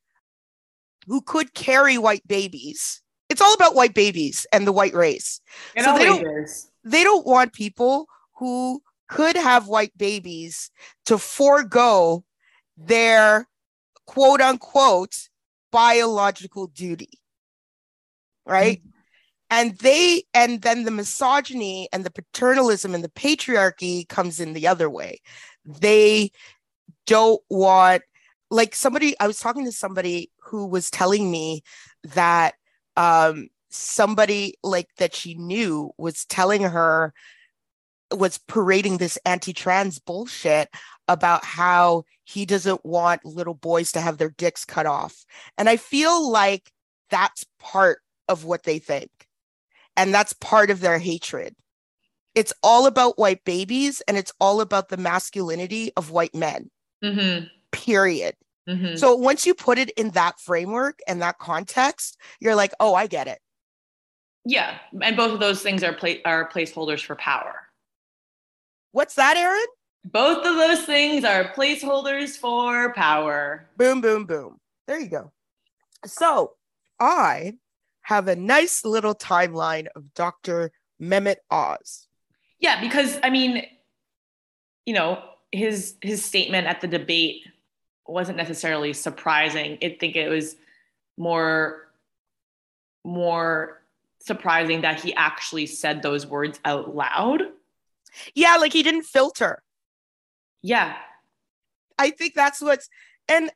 who 1.07 1.21
could 1.21 1.55
carry 1.55 1.99
white 1.99 2.27
babies. 2.27 3.01
It's 3.29 3.41
all 3.41 3.55
about 3.55 3.77
white 3.77 3.95
babies 3.95 4.47
and 4.53 4.67
the 4.67 4.73
white 4.73 4.95
race. 4.95 5.41
It 5.77 5.85
So 5.85 5.97
they 5.97 6.09
is. 6.09 6.71
They 6.83 7.05
don't 7.05 7.25
want 7.25 7.53
people 7.53 8.07
who 8.39 8.83
could 9.09 9.37
have 9.37 9.69
white 9.69 9.97
babies 9.97 10.71
to 11.07 11.19
forego 11.19 12.25
their 12.77 13.49
quote 14.07 14.41
unquote 14.41 15.29
biological 15.71 16.67
duty. 16.69 17.21
Right. 18.47 18.83
And 19.51 19.77
they, 19.79 20.25
and 20.33 20.63
then 20.63 20.85
the 20.85 20.91
misogyny 20.91 21.89
and 21.93 22.05
the 22.05 22.11
paternalism 22.11 22.95
and 22.95 23.05
the 23.05 23.11
patriarchy 23.11 24.09
comes 24.09 24.41
in 24.41 24.53
the 24.53 24.67
other 24.67 24.91
way. 24.91 25.21
They 25.65 26.31
don't 27.07 27.41
want, 27.49 28.03
like 28.51 28.75
somebody, 28.75 29.15
I 29.21 29.27
was 29.27 29.39
talking 29.39 29.65
to 29.65 29.73
somebody 29.73 30.31
who 30.43 30.67
was 30.67 30.91
telling 30.91 31.31
me 31.31 31.63
that 32.05 32.55
um, 32.97 33.49
somebody 33.71 34.55
like 34.63 34.89
that 34.99 35.15
she 35.15 35.35
knew 35.35 35.93
was 35.99 36.25
telling 36.25 36.63
her, 36.63 37.13
was 38.19 38.39
parading 38.39 38.99
this 38.99 39.19
anti 39.25 39.53
trans 39.53 39.99
bullshit 39.99 40.69
about 41.09 41.45
how 41.45 42.05
he 42.25 42.47
doesn't 42.47 42.85
want 42.85 43.25
little 43.25 43.55
boys 43.55 43.93
to 43.93 44.01
have 44.01 44.19
their 44.19 44.31
dicks 44.31 44.65
cut 44.65 44.87
off. 44.87 45.25
And 45.59 45.69
I 45.69 45.77
feel 45.77 46.31
like 46.31 46.71
that's 47.11 47.45
part 47.61 47.99
of 48.29 48.45
what 48.45 48.63
they 48.63 48.79
think. 48.79 49.11
And 49.97 50.13
that's 50.13 50.33
part 50.33 50.71
of 50.71 50.81
their 50.81 50.99
hatred. 50.99 51.55
It's 52.35 52.53
all 52.63 52.87
about 52.87 53.19
white 53.19 53.45
babies 53.45 54.03
and 54.09 54.17
it's 54.17 54.33
all 54.41 54.61
about 54.61 54.89
the 54.89 54.97
masculinity 54.97 55.93
of 55.97 56.11
white 56.11 56.35
men, 56.35 56.71
Mm-hmm. 57.05 57.47
period. 57.71 58.35
Mm-hmm. 58.69 58.97
So 58.97 59.15
once 59.15 59.47
you 59.47 59.55
put 59.55 59.79
it 59.79 59.91
in 59.91 60.11
that 60.11 60.41
framework 60.41 60.99
and 61.07 61.21
that 61.23 61.39
context, 61.39 62.19
you're 62.41 62.55
like, 62.57 62.73
oh, 62.81 62.95
I 62.95 63.07
get 63.07 63.29
it. 63.29 63.39
yeah, 64.47 64.79
and 65.03 65.17
both 65.17 65.33
of 65.33 65.39
those 65.41 65.63
things 65.63 65.85
are 65.85 65.93
pla- 65.93 66.23
are 66.25 66.49
placeholders 66.49 67.05
for 67.05 67.15
power. 67.17 67.69
What's 69.05 69.17
that, 69.17 69.37
Erin? 69.37 69.67
Both 70.07 70.47
of 70.47 70.57
those 70.57 70.85
things 70.85 71.25
are 71.25 71.53
placeholders 71.53 72.39
for 72.39 72.95
power. 72.95 73.69
Boom, 73.77 74.01
boom, 74.01 74.25
boom. 74.25 74.59
There 74.87 74.99
you 74.99 75.11
go. 75.11 75.31
So 76.07 76.53
I 76.99 77.59
have 78.01 78.29
a 78.29 78.35
nice 78.35 78.83
little 78.83 79.15
timeline 79.15 79.89
of 79.95 80.15
Dr. 80.15 80.71
Mehmet 80.99 81.37
Oz. 81.51 82.09
Yeah, 82.61 82.81
because 82.81 83.19
I 83.23 83.29
mean, 83.29 83.67
you 84.87 84.95
know, 84.95 85.23
his 85.53 85.97
his 86.01 86.25
statement 86.25 86.67
at 86.67 86.81
the 86.81 86.89
debate 86.89 87.43
wasn't 88.07 88.39
necessarily 88.39 88.95
surprising. 88.95 89.77
I 89.83 89.99
think 90.01 90.17
it 90.17 90.31
was 90.31 90.57
more 91.19 91.93
more 93.05 93.83
surprising 94.21 94.81
that 94.81 94.99
he 94.99 95.13
actually 95.15 95.67
said 95.67 96.01
those 96.01 96.27
words 96.27 96.59
out 96.65 96.97
loud. 96.97 97.43
Yeah, 98.35 98.57
like 98.57 98.73
he 98.73 98.83
didn't 98.83 99.03
filter. 99.05 99.63
Yeah. 100.63 100.97
I 101.99 102.11
think 102.11 102.35
that's 102.35 102.61
what's, 102.61 102.89
and 103.29 103.51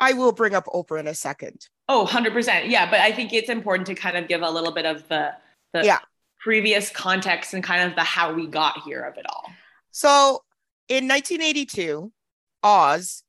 I 0.00 0.12
will 0.14 0.32
bring 0.32 0.54
up 0.54 0.66
Oprah 0.66 1.00
in 1.00 1.06
a 1.06 1.14
second. 1.14 1.68
Oh, 1.88 2.06
100%. 2.08 2.68
Yeah, 2.68 2.90
but 2.90 3.00
I 3.00 3.12
think 3.12 3.32
it's 3.32 3.48
important 3.50 3.86
to 3.88 3.94
kind 3.94 4.16
of 4.16 4.28
give 4.28 4.42
a 4.42 4.50
little 4.50 4.72
bit 4.72 4.86
of 4.86 5.06
the 5.08 5.32
the 5.72 5.84
Yeah. 5.84 5.98
previous 6.40 6.90
context 6.90 7.54
and 7.54 7.64
kind 7.64 7.88
of 7.88 7.96
the 7.96 8.04
how 8.04 8.32
we 8.32 8.46
got 8.46 8.82
here 8.82 9.00
of 9.02 9.16
it 9.16 9.26
all. 9.28 9.50
So 9.90 10.44
in 10.88 11.08
1982, 11.08 12.12
Oz 12.62 13.24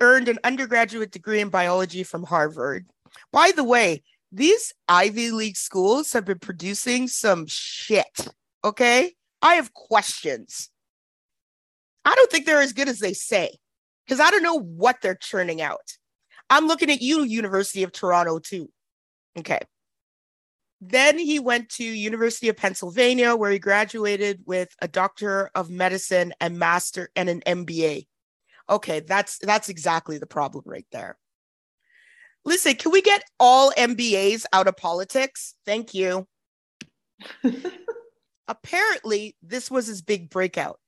earned 0.00 0.28
an 0.28 0.38
undergraduate 0.44 1.10
degree 1.10 1.40
in 1.40 1.48
biology 1.48 2.02
from 2.04 2.24
Harvard. 2.24 2.86
By 3.32 3.52
the 3.54 3.64
way, 3.64 4.02
these 4.30 4.72
Ivy 4.88 5.30
League 5.30 5.56
schools 5.56 6.12
have 6.12 6.24
been 6.26 6.38
producing 6.38 7.08
some 7.08 7.46
shit. 7.46 8.28
Okay. 8.64 9.14
I 9.40 9.54
have 9.54 9.72
questions. 9.72 10.70
I 12.04 12.14
don't 12.14 12.30
think 12.30 12.46
they're 12.46 12.60
as 12.60 12.72
good 12.72 12.88
as 12.88 12.98
they 12.98 13.12
say 13.12 13.58
because 14.06 14.20
I 14.20 14.30
don't 14.30 14.42
know 14.42 14.58
what 14.58 14.96
they're 15.00 15.14
churning 15.14 15.60
out. 15.60 15.96
I'm 16.50 16.66
looking 16.66 16.90
at 16.90 17.02
you, 17.02 17.22
University 17.22 17.82
of 17.82 17.92
Toronto, 17.92 18.38
too. 18.38 18.70
Okay. 19.38 19.60
Then 20.80 21.18
he 21.18 21.38
went 21.38 21.68
to 21.70 21.84
University 21.84 22.48
of 22.48 22.56
Pennsylvania, 22.56 23.34
where 23.34 23.50
he 23.50 23.58
graduated 23.58 24.42
with 24.46 24.74
a 24.80 24.88
doctor 24.88 25.50
of 25.54 25.70
medicine 25.70 26.32
and 26.40 26.58
master 26.58 27.10
and 27.16 27.28
an 27.28 27.42
MBA. 27.46 28.06
Okay, 28.70 29.00
that's 29.00 29.38
that's 29.38 29.68
exactly 29.68 30.18
the 30.18 30.26
problem 30.26 30.62
right 30.66 30.86
there. 30.92 31.18
Listen, 32.44 32.76
can 32.76 32.92
we 32.92 33.02
get 33.02 33.24
all 33.40 33.72
MBAs 33.72 34.44
out 34.52 34.68
of 34.68 34.76
politics? 34.76 35.54
Thank 35.66 35.94
you. 35.94 36.26
Apparently, 38.48 39.36
this 39.42 39.70
was 39.70 39.86
his 39.86 40.02
big 40.02 40.30
breakout. 40.30 40.80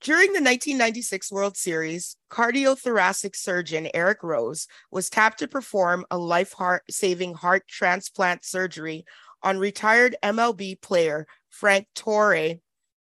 During 0.00 0.28
the 0.28 0.40
1996 0.40 1.32
World 1.32 1.56
Series, 1.56 2.16
cardiothoracic 2.30 3.34
surgeon 3.34 3.88
Eric 3.94 4.22
Rose 4.22 4.68
was 4.90 5.10
tapped 5.10 5.38
to 5.40 5.48
perform 5.48 6.04
a 6.10 6.18
life 6.18 6.54
saving 6.90 7.34
heart 7.34 7.66
transplant 7.68 8.44
surgery 8.44 9.04
on 9.42 9.58
retired 9.58 10.16
MLB 10.22 10.80
player 10.80 11.26
Frank 11.48 11.86
Torre, 11.94 12.56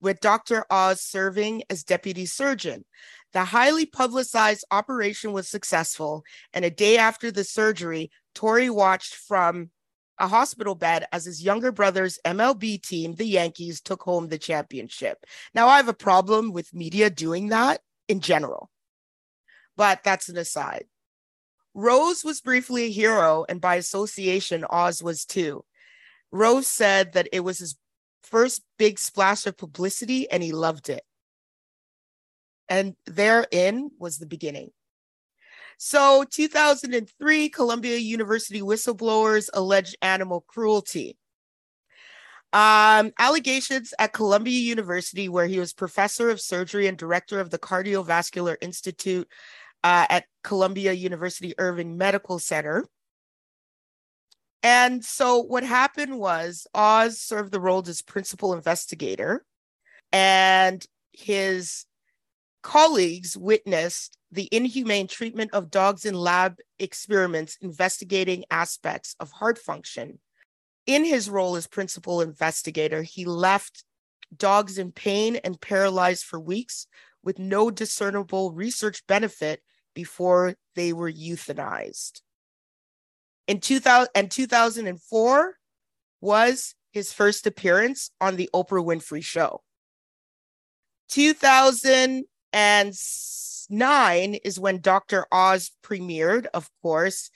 with 0.00 0.20
Dr. 0.20 0.66
Oz 0.70 1.00
serving 1.00 1.62
as 1.70 1.84
deputy 1.84 2.26
surgeon. 2.26 2.84
The 3.32 3.44
highly 3.44 3.86
publicized 3.86 4.64
operation 4.70 5.32
was 5.32 5.48
successful, 5.48 6.24
and 6.52 6.64
a 6.64 6.70
day 6.70 6.98
after 6.98 7.30
the 7.30 7.44
surgery, 7.44 8.10
Torre 8.34 8.72
watched 8.72 9.14
from 9.14 9.70
a 10.22 10.28
hospital 10.28 10.76
bed 10.76 11.04
as 11.12 11.24
his 11.24 11.42
younger 11.42 11.72
brother's 11.72 12.18
MLB 12.24 12.80
team, 12.80 13.16
the 13.16 13.26
Yankees, 13.26 13.80
took 13.80 14.02
home 14.02 14.28
the 14.28 14.38
championship. 14.38 15.26
Now, 15.52 15.66
I 15.66 15.78
have 15.78 15.88
a 15.88 15.92
problem 15.94 16.52
with 16.52 16.72
media 16.72 17.10
doing 17.10 17.48
that 17.48 17.80
in 18.08 18.20
general, 18.20 18.70
but 19.76 20.04
that's 20.04 20.28
an 20.28 20.38
aside. 20.38 20.84
Rose 21.74 22.22
was 22.22 22.40
briefly 22.40 22.84
a 22.84 22.90
hero, 22.90 23.44
and 23.48 23.60
by 23.60 23.74
association, 23.74 24.64
Oz 24.70 25.02
was 25.02 25.24
too. 25.24 25.64
Rose 26.30 26.68
said 26.68 27.14
that 27.14 27.28
it 27.32 27.40
was 27.40 27.58
his 27.58 27.76
first 28.22 28.62
big 28.78 29.00
splash 29.00 29.44
of 29.46 29.56
publicity 29.56 30.30
and 30.30 30.42
he 30.42 30.52
loved 30.52 30.88
it. 30.88 31.02
And 32.68 32.94
therein 33.06 33.90
was 33.98 34.18
the 34.18 34.26
beginning. 34.26 34.70
So, 35.84 36.22
2003, 36.30 37.48
Columbia 37.48 37.96
University 37.96 38.60
whistleblowers 38.60 39.50
alleged 39.52 39.96
animal 40.00 40.42
cruelty. 40.46 41.16
Um, 42.52 43.10
allegations 43.18 43.92
at 43.98 44.12
Columbia 44.12 44.60
University, 44.60 45.28
where 45.28 45.48
he 45.48 45.58
was 45.58 45.72
professor 45.72 46.30
of 46.30 46.40
surgery 46.40 46.86
and 46.86 46.96
director 46.96 47.40
of 47.40 47.50
the 47.50 47.58
Cardiovascular 47.58 48.54
Institute 48.60 49.26
uh, 49.82 50.06
at 50.08 50.26
Columbia 50.44 50.92
University 50.92 51.52
Irving 51.58 51.98
Medical 51.98 52.38
Center. 52.38 52.86
And 54.62 55.04
so, 55.04 55.40
what 55.40 55.64
happened 55.64 56.16
was 56.16 56.64
Oz 56.76 57.18
served 57.18 57.50
the 57.50 57.60
role 57.60 57.82
as 57.88 58.02
principal 58.02 58.52
investigator, 58.52 59.44
and 60.12 60.86
his 61.10 61.86
colleagues 62.62 63.36
witnessed 63.36 64.16
the 64.32 64.48
inhumane 64.50 65.06
treatment 65.06 65.52
of 65.52 65.70
dogs 65.70 66.06
in 66.06 66.14
lab 66.14 66.56
experiments 66.78 67.58
investigating 67.60 68.44
aspects 68.50 69.14
of 69.20 69.30
heart 69.30 69.58
function. 69.58 70.18
In 70.86 71.04
his 71.04 71.30
role 71.30 71.54
as 71.54 71.66
principal 71.66 72.22
investigator, 72.22 73.02
he 73.02 73.26
left 73.26 73.84
dogs 74.34 74.78
in 74.78 74.90
pain 74.90 75.36
and 75.36 75.60
paralyzed 75.60 76.24
for 76.24 76.40
weeks 76.40 76.86
with 77.22 77.38
no 77.38 77.70
discernible 77.70 78.52
research 78.52 79.06
benefit 79.06 79.62
before 79.94 80.54
they 80.74 80.94
were 80.94 81.12
euthanized. 81.12 82.22
In 83.46 83.60
2000 83.60 84.08
and 84.14 84.30
2004 84.30 85.56
was 86.22 86.74
his 86.92 87.12
first 87.12 87.46
appearance 87.46 88.10
on 88.20 88.36
the 88.36 88.48
Oprah 88.54 88.84
Winfrey 88.84 89.22
Show. 89.22 89.62
2009 93.68 94.34
is 94.44 94.58
when 94.58 94.80
Dr. 94.80 95.26
Oz 95.32 95.70
premiered, 95.84 96.46
of 96.54 96.70
course, 96.82 97.30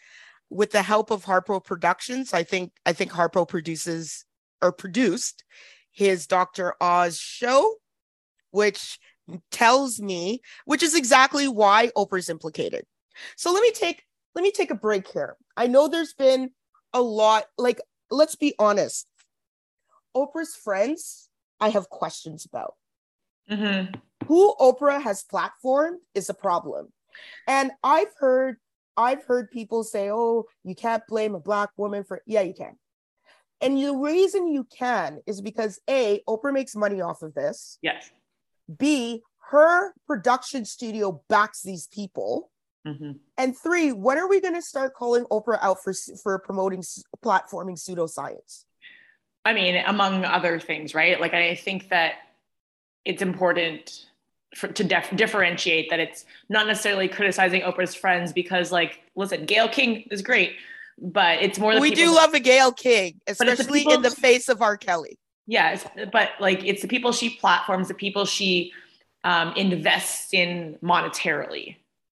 with 0.51 0.71
the 0.71 0.83
help 0.83 1.11
of 1.11 1.25
Harpo 1.25 1.63
Productions. 1.65 2.33
I 2.33 2.43
think 2.43 2.73
I 2.85 2.93
think 2.93 3.13
Harpo 3.13 3.49
produces 3.49 4.25
or 4.63 4.73
produced 4.73 5.45
his 5.91 6.27
Dr. 6.27 6.75
Oz 6.81 7.19
show, 7.19 7.77
which 8.51 8.99
tells 9.51 10.01
me, 10.01 10.41
which 10.65 10.83
is 10.83 10.95
exactly 10.95 11.49
why 11.49 11.91
Oprah's 11.97 12.29
implicated. 12.29 12.85
So 13.37 13.53
let 13.53 13.63
me 13.63 13.73
take 13.73 14.03
let 14.35 14.43
me 14.43 14.51
take 14.51 14.71
a 14.71 14.77
break 14.77 15.09
here. 15.09 15.37
I 15.57 15.67
know 15.67 15.89
there's 15.89 16.13
been 16.13 16.51
a 16.93 17.01
lot, 17.01 17.45
like, 17.57 17.81
let's 18.11 18.37
be 18.37 18.55
honest. 18.59 19.07
Oprah's 20.15 20.55
friends, 20.55 21.29
I 21.59 21.71
have 21.71 21.89
questions 21.89 22.45
about. 22.45 22.75
Mm-hmm. 23.51 23.95
Who 24.27 24.55
Oprah 24.59 25.03
has 25.03 25.25
platformed 25.25 25.99
is 26.15 26.29
a 26.29 26.35
problem. 26.35 26.93
And 27.47 27.71
I've 27.83 28.15
heard 28.19 28.57
I've 28.97 29.25
heard 29.25 29.51
people 29.51 29.85
say, 29.85 30.11
"Oh, 30.11 30.45
you 30.65 30.75
can't 30.75 31.07
blame 31.07 31.35
a 31.35 31.41
black 31.41 31.71
woman 31.77 32.05
for." 32.05 32.23
Yeah, 32.27 32.43
you 32.43 32.55
can. 32.55 32.79
And 33.61 33.79
the 33.79 33.95
reason 33.95 34.49
you 34.49 34.65
can 34.65 35.21
is 35.27 35.41
because 35.41 35.81
A, 35.89 36.23
Oprah 36.29 36.53
makes 36.53 36.77
money 36.77 37.01
off 37.01 37.23
of 37.23 37.35
this. 37.35 37.79
Yes. 37.83 38.11
B, 38.79 39.23
her 39.51 39.95
production 40.07 40.65
studio 40.65 41.23
backs 41.29 41.63
these 41.63 41.87
people. 41.87 42.51
Mm-hmm. 42.87 43.13
And 43.39 43.57
three, 43.57 43.93
when 43.93 44.19
are 44.19 44.29
we 44.29 44.41
going 44.41 44.55
to 44.55 44.63
start 44.63 44.95
calling 44.95 45.25
Oprah 45.25 45.59
out 45.61 45.83
for 45.83 45.93
for 46.23 46.39
promoting 46.39 46.83
platforming 47.25 47.79
pseudoscience? 47.79 48.65
I 49.45 49.53
mean, 49.53 49.77
among 49.87 50.25
other 50.25 50.59
things, 50.59 50.95
right? 50.95 51.21
Like, 51.21 51.33
I 51.33 51.55
think 51.55 51.89
that 51.91 52.15
it's 53.07 53.23
important 53.23 54.07
for, 54.55 54.69
to 54.69 54.85
def- 54.85 55.15
differentiate 55.17 55.89
that 55.91 56.01
it's 56.01 56.27
not 56.49 56.67
necessarily 56.67 57.09
criticizing 57.09 57.63
Oprah's 57.63 57.95
friends 57.95 58.33
because, 58.33 58.73
like, 58.73 59.01
listen, 59.15 59.47
Gayle 59.47 59.69
King 59.69 60.07
is 60.11 60.23
great, 60.23 60.57
but 60.99 61.41
it's 61.41 61.59
more. 61.59 61.79
we 61.81 61.93
do 61.93 62.15
love 62.15 62.35
a 62.35 62.41
Gayle 62.41 62.73
King, 62.73 63.21
especially 63.27 63.85
the 63.85 63.91
in 63.91 64.03
the 64.03 64.11
face 64.11 64.49
of 64.49 64.61
R. 64.61 64.77
Kelly. 64.77 65.19
Yes, 65.47 65.87
but 66.13 66.31
like, 66.41 66.65
it's 66.65 66.83
the 66.83 66.89
people 66.89 67.13
she 67.13 67.31
platforms, 67.31 67.89
the 67.89 67.95
people 67.95 68.25
she 68.25 68.73
um, 69.23 69.53
invests 69.57 70.35
in 70.35 70.77
monetarily, 70.83 71.77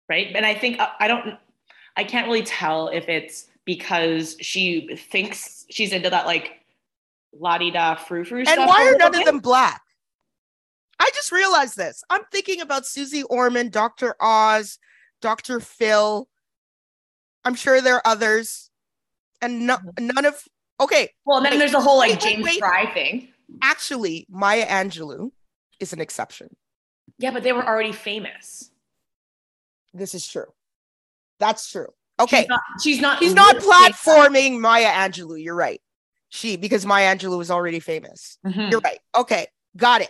right? 0.09 0.27
And 0.33 0.45
I 0.45 0.55
think 0.55 0.79
I 0.99 1.07
don't, 1.07 1.37
I 1.95 2.03
can't 2.03 2.25
really 2.25 2.43
tell 2.43 2.87
if 2.87 3.07
it's 3.07 3.45
because 3.65 4.35
she 4.41 4.95
thinks 4.95 5.65
she's 5.69 5.91
into 5.91 6.09
that 6.09 6.25
like 6.25 6.61
la 7.37 7.59
di 7.59 7.69
da 7.69 7.95
frou 7.95 8.25
frou. 8.25 8.43
And 8.47 8.65
why 8.65 8.87
are 8.87 8.97
none 8.97 9.13
of 9.13 9.25
them 9.25 9.39
black? 9.39 9.81
I 10.99 11.09
just 11.13 11.31
realized 11.31 11.77
this. 11.77 12.03
I'm 12.09 12.21
thinking 12.31 12.61
about 12.61 12.85
Susie 12.85 13.23
Orman, 13.23 13.69
Dr. 13.69 14.15
Oz, 14.19 14.77
Dr. 15.21 15.59
Phil. 15.59 16.27
I'm 17.45 17.55
sure 17.55 17.81
there 17.81 17.95
are 17.95 18.01
others, 18.05 18.69
and 19.41 19.65
no, 19.65 19.77
mm-hmm. 19.77 20.07
none 20.07 20.25
of. 20.25 20.43
Okay. 20.79 21.09
Well, 21.25 21.41
then 21.41 21.57
there's 21.57 21.73
a 21.73 21.79
whole 21.79 21.97
like 21.97 22.11
wait, 22.11 22.21
James 22.21 22.43
wait, 22.43 22.59
Frey 22.59 22.93
thing. 22.93 23.29
Actually, 23.61 24.27
Maya 24.29 24.67
Angelou 24.67 25.31
is 25.79 25.93
an 25.93 26.01
exception. 26.01 26.55
Yeah, 27.17 27.31
but 27.31 27.43
they 27.43 27.53
were 27.53 27.65
already 27.65 27.91
famous. 27.91 28.71
This 29.93 30.13
is 30.13 30.27
true. 30.27 30.45
That's 31.39 31.69
true. 31.71 31.87
Okay. 32.19 32.41
She's 32.41 32.49
not. 32.49 32.61
She's 32.81 33.01
not, 33.01 33.19
He's 33.19 33.33
not 33.33 33.55
platforming 33.57 34.59
Maya 34.59 34.91
Angelou. 34.91 35.41
You're 35.41 35.55
right. 35.55 35.81
She 36.27 36.57
because 36.57 36.85
Maya 36.85 37.15
Angelou 37.15 37.37
was 37.37 37.49
already 37.49 37.79
famous. 37.79 38.37
Mm-hmm. 38.45 38.69
You're 38.71 38.81
right. 38.81 38.99
Okay, 39.15 39.47
got 39.75 40.01
it. 40.01 40.09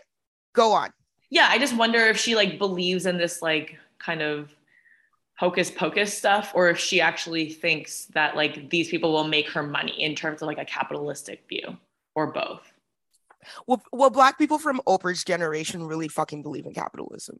Go 0.60 0.74
on. 0.74 0.92
Yeah, 1.30 1.48
I 1.50 1.58
just 1.58 1.74
wonder 1.74 2.00
if 2.00 2.18
she 2.18 2.36
like 2.36 2.60
believes 2.60 3.06
in 3.06 3.18
this 3.18 3.42
like 3.42 3.78
kind 3.98 4.22
of 4.22 4.50
hocus 5.38 5.72
pocus 5.72 6.18
stuff 6.18 6.51
or 6.54 6.70
if 6.70 6.78
she 6.78 7.00
actually 7.00 7.50
thinks 7.50 8.08
that 8.08 8.36
like 8.36 8.70
these 8.70 8.89
people 8.89 9.13
will 9.13 9.24
make 9.24 9.50
her 9.51 9.63
money 9.63 10.04
in 10.04 10.16
terms 10.16 10.42
of 10.42 10.48
like 10.48 10.58
a 10.58 10.66
capitalistic 10.66 11.46
view 11.48 11.78
or 12.13 12.34
both. 12.34 12.74
Well, 13.68 13.82
well, 13.94 14.10
black 14.10 14.38
people 14.38 14.60
from 14.60 14.82
Oprah's 14.86 15.24
generation 15.24 15.86
really 15.86 16.10
fucking 16.10 16.44
believe 16.44 16.66
in 16.66 16.74
capitalism. 16.74 17.39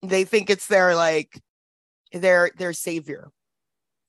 They 0.00 0.24
think 0.24 0.48
it's 0.48 0.68
their 0.68 0.94
like 0.94 1.38
their 2.14 2.50
their 2.56 2.72
savior. 2.72 3.30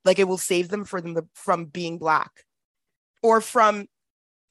Like 0.05 0.17
it 0.17 0.29
will 0.29 0.37
save 0.37 0.69
them 0.69 0.85
for 0.85 1.01
them 1.01 1.27
from 1.33 1.65
being 1.65 1.97
black 1.97 2.31
or 3.21 3.41
from 3.41 3.87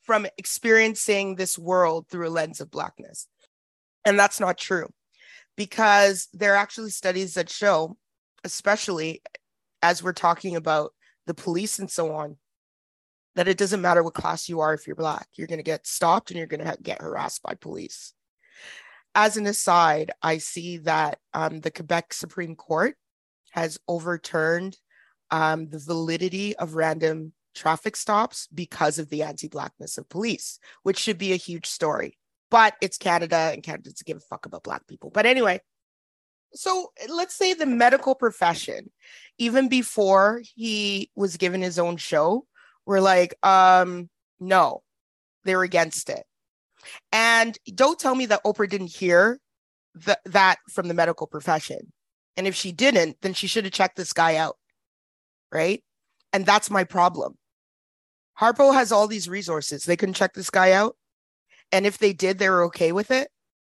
from 0.02 0.26
experiencing 0.36 1.36
this 1.36 1.58
world 1.58 2.06
through 2.10 2.28
a 2.28 2.36
lens 2.36 2.60
of 2.60 2.70
blackness 2.70 3.28
and 4.04 4.18
that's 4.18 4.40
not 4.40 4.58
true 4.58 4.88
because 5.56 6.28
there 6.32 6.54
are 6.54 6.56
actually 6.56 6.90
studies 6.90 7.34
that 7.34 7.50
show 7.50 7.96
especially 8.44 9.22
as 9.82 10.02
we're 10.02 10.12
talking 10.12 10.56
about 10.56 10.92
the 11.26 11.34
police 11.34 11.78
and 11.78 11.90
so 11.90 12.14
on 12.14 12.36
that 13.34 13.48
it 13.48 13.56
doesn't 13.56 13.80
matter 13.80 14.02
what 14.02 14.14
class 14.14 14.48
you 14.48 14.60
are 14.60 14.74
if 14.74 14.86
you're 14.86 14.96
black 14.96 15.26
you're 15.34 15.46
going 15.46 15.58
to 15.58 15.64
get 15.64 15.86
stopped 15.86 16.30
and 16.30 16.38
you're 16.38 16.46
going 16.46 16.64
to 16.64 16.76
get 16.82 17.00
harassed 17.00 17.42
by 17.42 17.54
police 17.54 18.14
as 19.14 19.36
an 19.36 19.46
aside 19.46 20.10
i 20.22 20.38
see 20.38 20.78
that 20.78 21.18
um, 21.34 21.60
the 21.60 21.70
quebec 21.70 22.12
supreme 22.12 22.56
court 22.56 22.96
has 23.50 23.78
overturned 23.86 24.76
um, 25.30 25.68
the 25.68 25.78
validity 25.78 26.56
of 26.56 26.74
random 26.74 27.32
traffic 27.54 27.96
stops 27.96 28.48
because 28.52 28.98
of 28.98 29.08
the 29.08 29.22
anti-blackness 29.22 29.98
of 29.98 30.08
police, 30.08 30.58
which 30.82 30.98
should 30.98 31.18
be 31.18 31.32
a 31.32 31.36
huge 31.36 31.66
story. 31.66 32.18
But 32.52 32.74
it's 32.82 32.98
Canada, 32.98 33.50
and 33.54 33.62
Canada 33.62 33.84
doesn't 33.84 34.06
give 34.06 34.18
a 34.18 34.20
fuck 34.20 34.44
about 34.44 34.62
black 34.62 34.86
people. 34.86 35.08
But 35.08 35.24
anyway, 35.24 35.62
so 36.52 36.92
let's 37.08 37.34
say 37.34 37.54
the 37.54 37.64
medical 37.64 38.14
profession, 38.14 38.90
even 39.38 39.70
before 39.70 40.42
he 40.54 41.10
was 41.16 41.38
given 41.38 41.62
his 41.62 41.78
own 41.78 41.96
show, 41.96 42.44
were 42.84 43.00
like, 43.00 43.34
um, 43.42 44.10
no, 44.38 44.82
they're 45.44 45.62
against 45.62 46.10
it. 46.10 46.24
And 47.10 47.58
don't 47.74 47.98
tell 47.98 48.14
me 48.14 48.26
that 48.26 48.44
Oprah 48.44 48.68
didn't 48.68 48.94
hear 48.94 49.40
th- 50.04 50.18
that 50.26 50.58
from 50.68 50.88
the 50.88 50.94
medical 50.94 51.26
profession. 51.26 51.90
And 52.36 52.46
if 52.46 52.54
she 52.54 52.70
didn't, 52.70 53.16
then 53.22 53.32
she 53.32 53.46
should 53.46 53.64
have 53.64 53.72
checked 53.72 53.96
this 53.96 54.12
guy 54.12 54.36
out. 54.36 54.58
Right. 55.50 55.82
And 56.34 56.44
that's 56.44 56.70
my 56.70 56.84
problem. 56.84 57.38
Harpo 58.38 58.74
has 58.74 58.92
all 58.92 59.06
these 59.06 59.26
resources. 59.26 59.84
They 59.84 59.96
couldn't 59.96 60.16
check 60.16 60.34
this 60.34 60.50
guy 60.50 60.72
out. 60.72 60.96
And 61.72 61.86
if 61.86 61.98
they 61.98 62.12
did, 62.12 62.38
they 62.38 62.50
were 62.50 62.64
okay 62.64 62.92
with 62.92 63.10
it. 63.10 63.28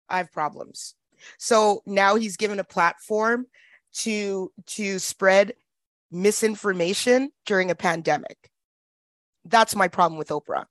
I 0.09 0.19
have 0.19 0.33
problems. 0.33 0.95
So 1.39 1.83
now 1.87 2.17
he's 2.17 2.37
given 2.37 2.59
a 2.59 2.65
platform 2.65 3.47
to 3.93 4.51
to 4.67 4.99
spread 4.99 5.53
misinformation 6.11 7.31
during 7.47 7.71
a 7.71 7.75
pandemic. 7.75 8.51
That's 9.45 9.77
my 9.77 9.89
problem 9.89 10.19
with 10.19 10.29
Oprah. 10.29 10.67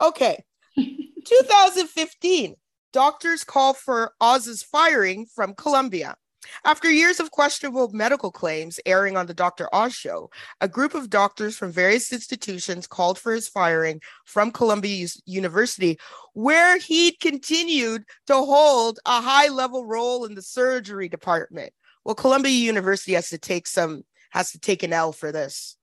Okay. 0.00 0.44
2015, 0.76 2.54
doctors 2.92 3.44
call 3.44 3.74
for 3.74 4.12
Oz's 4.20 4.62
firing 4.62 5.26
from 5.26 5.54
Columbia. 5.54 6.16
After 6.64 6.90
years 6.90 7.20
of 7.20 7.30
questionable 7.30 7.90
medical 7.92 8.30
claims 8.30 8.80
airing 8.86 9.16
on 9.16 9.26
the 9.26 9.34
Dr. 9.34 9.68
Oz 9.72 9.94
show, 9.94 10.30
a 10.60 10.68
group 10.68 10.94
of 10.94 11.10
doctors 11.10 11.56
from 11.56 11.72
various 11.72 12.12
institutions 12.12 12.86
called 12.86 13.18
for 13.18 13.32
his 13.32 13.48
firing 13.48 14.00
from 14.24 14.50
Columbia 14.50 15.06
University, 15.26 15.98
where 16.34 16.78
he'd 16.78 17.20
continued 17.20 18.04
to 18.26 18.34
hold 18.34 18.98
a 19.06 19.20
high 19.20 19.48
level 19.48 19.86
role 19.86 20.24
in 20.24 20.34
the 20.34 20.42
surgery 20.42 21.08
department. 21.08 21.72
Well, 22.04 22.14
Columbia 22.14 22.52
University 22.52 23.12
has 23.14 23.28
to 23.30 23.38
take 23.38 23.66
some, 23.66 24.04
has 24.30 24.52
to 24.52 24.58
take 24.58 24.82
an 24.82 24.92
L 24.92 25.12
for 25.12 25.32
this. 25.32 25.76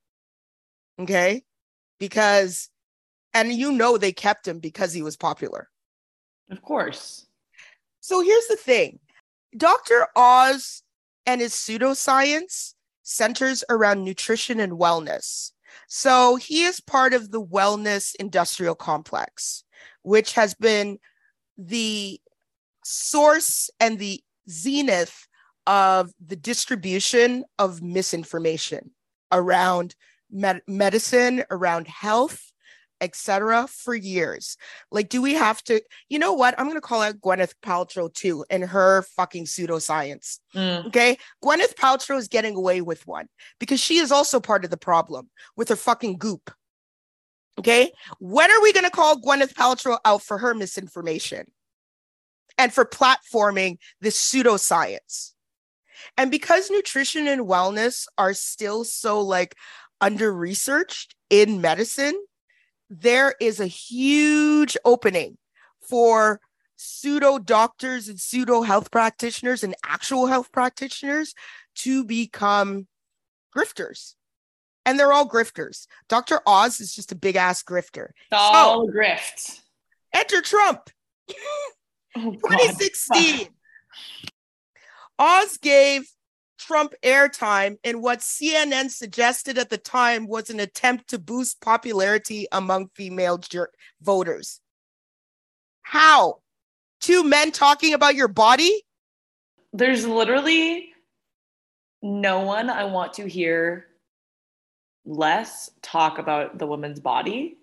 Okay. 0.99 1.43
Because, 1.99 2.69
and 3.33 3.51
you 3.53 3.71
know, 3.71 3.97
they 3.97 4.11
kept 4.11 4.47
him 4.47 4.59
because 4.59 4.93
he 4.93 5.01
was 5.01 5.17
popular. 5.17 5.69
Of 6.49 6.61
course. 6.61 7.25
So 7.99 8.21
here's 8.21 8.47
the 8.47 8.55
thing 8.55 8.99
Dr. 9.55 10.07
Oz 10.15 10.83
and 11.25 11.41
his 11.41 11.53
pseudoscience 11.53 12.73
centers 13.03 13.63
around 13.69 14.03
nutrition 14.03 14.59
and 14.59 14.73
wellness. 14.73 15.51
So 15.87 16.35
he 16.35 16.63
is 16.63 16.79
part 16.79 17.13
of 17.13 17.31
the 17.31 17.43
wellness 17.43 18.15
industrial 18.19 18.75
complex, 18.75 19.63
which 20.01 20.33
has 20.33 20.53
been 20.53 20.99
the 21.57 22.19
source 22.83 23.69
and 23.79 23.99
the 23.99 24.21
zenith 24.49 25.27
of 25.67 26.11
the 26.23 26.35
distribution 26.35 27.43
of 27.57 27.81
misinformation 27.81 28.91
around 29.31 29.95
med- 30.31 30.61
medicine, 30.67 31.43
around 31.49 31.87
health, 31.87 32.51
etc 33.01 33.67
for 33.67 33.95
years. 33.95 34.57
Like 34.91 35.09
do 35.09 35.21
we 35.21 35.33
have 35.33 35.61
to 35.63 35.81
you 36.09 36.19
know 36.19 36.33
what? 36.33 36.55
I'm 36.57 36.65
going 36.65 36.75
to 36.75 36.81
call 36.81 37.01
out 37.01 37.19
gwyneth 37.19 37.53
paltrow 37.63 38.13
too 38.13 38.45
and 38.49 38.63
her 38.63 39.03
fucking 39.15 39.45
pseudoscience 39.45 40.39
mm. 40.55 40.85
okay? 40.87 41.17
Gwyneth 41.43 41.75
paltrow 41.75 42.17
is 42.17 42.27
getting 42.27 42.55
away 42.55 42.81
with 42.81 43.05
one 43.07 43.27
because 43.59 43.79
she 43.79 43.97
is 43.97 44.11
also 44.11 44.39
part 44.39 44.63
of 44.63 44.71
the 44.71 44.77
problem 44.77 45.29
with 45.55 45.69
her 45.69 45.75
fucking 45.75 46.17
goop 46.17 46.51
okay? 47.59 47.91
When 48.19 48.51
are 48.51 48.61
we 48.61 48.73
going 48.73 48.85
to 48.85 48.91
call 48.91 49.19
gwyneth 49.19 49.53
paltrow 49.53 49.97
out 50.05 50.21
for 50.21 50.37
her 50.37 50.53
misinformation 50.53 51.47
and 52.57 52.73
for 52.73 52.85
platforming 52.85 53.77
this 54.01 54.19
pseudoscience? 54.19 55.31
And 56.17 56.31
because 56.31 56.69
nutrition 56.69 57.27
and 57.27 57.47
wellness 57.47 58.05
are 58.17 58.33
still 58.33 58.83
so 58.83 59.21
like 59.21 59.55
under 60.01 60.33
researched 60.33 61.15
in 61.29 61.61
medicine 61.61 62.21
there 62.89 63.35
is 63.39 63.59
a 63.59 63.67
huge 63.67 64.77
opening 64.85 65.37
for 65.81 66.39
pseudo 66.75 67.39
doctors 67.39 68.09
and 68.09 68.19
pseudo 68.19 68.61
health 68.61 68.91
practitioners 68.91 69.63
and 69.63 69.75
actual 69.85 70.27
health 70.27 70.51
practitioners 70.51 71.33
to 71.75 72.03
become 72.03 72.87
grifters. 73.55 74.15
And 74.85 74.99
they're 74.99 75.13
all 75.13 75.27
grifters. 75.27 75.87
Dr. 76.09 76.41
Oz 76.45 76.79
is 76.79 76.93
just 76.93 77.11
a 77.11 77.15
big 77.15 77.35
ass 77.35 77.63
grifter. 77.63 78.09
It's 78.09 78.33
all 78.33 78.85
so, 78.85 78.91
grift. 78.91 79.61
Enter 80.13 80.41
Trump. 80.41 80.89
Oh, 82.17 82.31
2016. 82.31 83.49
Oz 85.19 85.57
gave 85.57 86.09
Trump 86.65 86.95
airtime 87.03 87.77
in 87.83 88.01
what 88.01 88.19
CNN 88.19 88.89
suggested 88.89 89.59
at 89.59 89.69
the 89.69 89.77
time 89.77 90.25
was 90.27 90.49
an 90.49 90.59
attempt 90.59 91.09
to 91.09 91.19
boost 91.19 91.61
popularity 91.61 92.47
among 92.51 92.89
female 92.95 93.37
jur- 93.37 93.69
voters. 94.01 94.61
How? 95.83 96.39
Two 97.01 97.23
men 97.23 97.51
talking 97.51 97.93
about 97.93 98.15
your 98.15 98.27
body? 98.27 98.81
There's 99.73 100.07
literally 100.07 100.89
no 102.01 102.39
one 102.39 102.71
I 102.71 102.85
want 102.85 103.13
to 103.13 103.27
hear 103.27 103.85
less 105.05 105.69
talk 105.83 106.17
about 106.17 106.57
the 106.57 106.65
woman's 106.65 106.99
body 106.99 107.57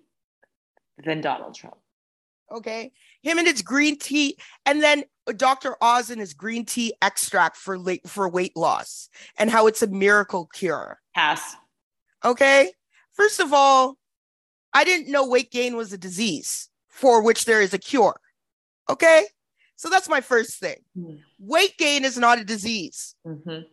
than 1.03 1.19
Donald 1.19 1.55
Trump. 1.55 1.75
Okay. 2.49 2.93
Him 3.21 3.37
and 3.37 3.47
his 3.47 3.63
green 3.63 3.99
tea, 3.99 4.37
and 4.65 4.81
then 4.81 5.03
Dr. 5.31 5.75
Oz 5.81 6.09
and 6.09 6.19
his 6.19 6.33
green 6.33 6.65
tea 6.65 6.93
extract 7.01 7.55
for 7.55 7.77
late, 7.77 8.07
for 8.07 8.27
weight 8.27 8.55
loss 8.57 9.09
and 9.37 9.49
how 9.49 9.67
it's 9.67 9.81
a 9.81 9.87
miracle 9.87 10.47
cure. 10.53 10.99
Pass. 11.15 11.55
Okay. 12.25 12.71
First 13.13 13.39
of 13.39 13.53
all, 13.53 13.97
I 14.73 14.83
didn't 14.83 15.11
know 15.11 15.27
weight 15.27 15.51
gain 15.51 15.75
was 15.77 15.93
a 15.93 15.97
disease 15.97 16.69
for 16.89 17.23
which 17.23 17.45
there 17.45 17.61
is 17.61 17.73
a 17.73 17.77
cure. 17.77 18.19
Okay. 18.89 19.25
So 19.75 19.89
that's 19.89 20.09
my 20.09 20.21
first 20.21 20.59
thing. 20.59 20.77
Mm. 20.97 21.19
Weight 21.39 21.77
gain 21.77 22.05
is 22.05 22.17
not 22.17 22.39
a 22.39 22.43
disease. 22.43 23.15
Mm-hmm. 23.25 23.63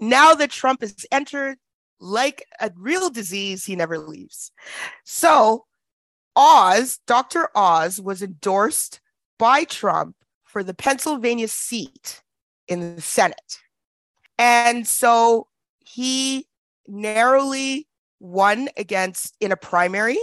Now 0.00 0.34
that 0.34 0.50
Trump 0.50 0.80
has 0.80 1.06
entered, 1.12 1.58
like 2.00 2.44
a 2.60 2.70
real 2.76 3.10
disease, 3.10 3.64
he 3.64 3.76
never 3.76 3.98
leaves. 3.98 4.52
So 5.04 5.66
Oz, 6.36 6.98
Dr. 7.06 7.48
Oz, 7.54 8.00
was 8.00 8.22
endorsed 8.22 9.00
by 9.38 9.64
Trump 9.64 10.16
for 10.50 10.64
the 10.64 10.74
Pennsylvania 10.74 11.46
seat 11.48 12.22
in 12.66 12.96
the 12.96 13.00
Senate. 13.00 13.58
And 14.36 14.86
so 14.86 15.46
he 15.78 16.46
narrowly 16.88 17.86
won 18.18 18.68
against 18.76 19.36
in 19.40 19.52
a 19.52 19.56
primary 19.56 20.18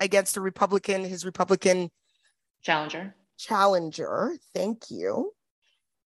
against 0.00 0.36
a 0.36 0.40
Republican, 0.40 1.04
his 1.04 1.24
Republican 1.24 1.90
challenger. 2.62 3.14
Challenger, 3.38 4.36
thank 4.54 4.90
you. 4.90 5.32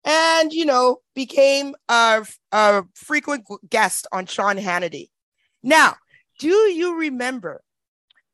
And, 0.04 0.52
you 0.52 0.64
know, 0.64 0.98
became 1.14 1.74
a, 1.88 2.24
a 2.52 2.84
frequent 2.94 3.46
guest 3.68 4.06
on 4.12 4.26
Sean 4.26 4.56
Hannity. 4.56 5.08
Now, 5.62 5.96
do 6.38 6.48
you 6.48 6.98
remember 6.98 7.62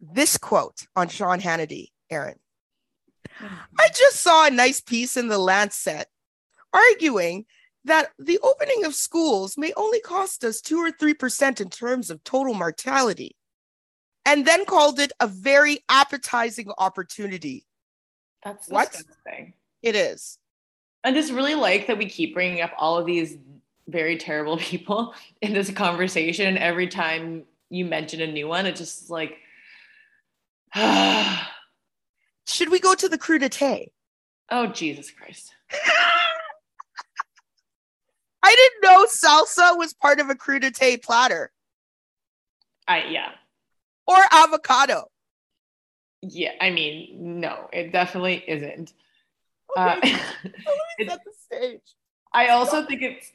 this 0.00 0.38
quote 0.38 0.86
on 0.94 1.08
Sean 1.08 1.40
Hannity, 1.40 1.88
Erin? 2.10 2.36
I 3.78 3.88
just 3.94 4.16
saw 4.16 4.46
a 4.46 4.50
nice 4.50 4.80
piece 4.80 5.16
in 5.16 5.28
the 5.28 5.38
Lancet 5.38 6.06
arguing 6.72 7.46
that 7.84 8.10
the 8.18 8.38
opening 8.42 8.84
of 8.84 8.94
schools 8.94 9.56
may 9.56 9.72
only 9.76 10.00
cost 10.00 10.44
us 10.44 10.60
two 10.60 10.78
or 10.78 10.90
three 10.90 11.14
percent 11.14 11.60
in 11.60 11.70
terms 11.70 12.10
of 12.10 12.22
total 12.24 12.54
mortality, 12.54 13.36
and 14.26 14.46
then 14.46 14.64
called 14.64 14.98
it 14.98 15.12
a 15.20 15.26
very 15.26 15.78
appetizing 15.88 16.70
opportunity. 16.78 17.64
That's 18.44 18.68
what 18.68 18.92
disgusting. 18.92 19.54
it 19.82 19.96
is. 19.96 20.38
I 21.04 21.12
just 21.12 21.32
really 21.32 21.54
like 21.54 21.86
that 21.86 21.98
we 21.98 22.06
keep 22.06 22.34
bringing 22.34 22.60
up 22.60 22.72
all 22.76 22.98
of 22.98 23.06
these 23.06 23.36
very 23.86 24.16
terrible 24.16 24.56
people 24.58 25.14
in 25.40 25.52
this 25.52 25.70
conversation. 25.70 26.58
Every 26.58 26.88
time 26.88 27.44
you 27.70 27.84
mention 27.84 28.20
a 28.20 28.26
new 28.26 28.48
one, 28.48 28.66
it 28.66 28.76
just 28.76 29.10
like. 29.10 29.38
Should 32.58 32.72
we 32.72 32.80
go 32.80 32.92
to 32.92 33.08
the 33.08 33.16
crudité? 33.16 33.92
Oh, 34.50 34.66
Jesus 34.66 35.12
Christ. 35.12 35.54
I 38.42 38.56
didn't 38.56 38.82
know 38.82 39.06
salsa 39.06 39.78
was 39.78 39.94
part 39.94 40.18
of 40.18 40.28
a 40.28 40.34
crudité 40.34 41.00
platter. 41.00 41.52
I 42.88 43.04
yeah. 43.04 43.30
Or 44.08 44.18
avocado. 44.32 45.04
Yeah, 46.22 46.50
I 46.60 46.70
mean, 46.70 47.38
no, 47.38 47.68
it 47.72 47.92
definitely 47.92 48.42
isn't. 48.48 48.92
Okay. 49.78 50.14
Uh, 50.14 50.18
set 51.08 51.20
the 51.24 51.32
stage. 51.40 51.94
I 52.32 52.48
also 52.48 52.84
think 52.84 53.02
it's 53.02 53.30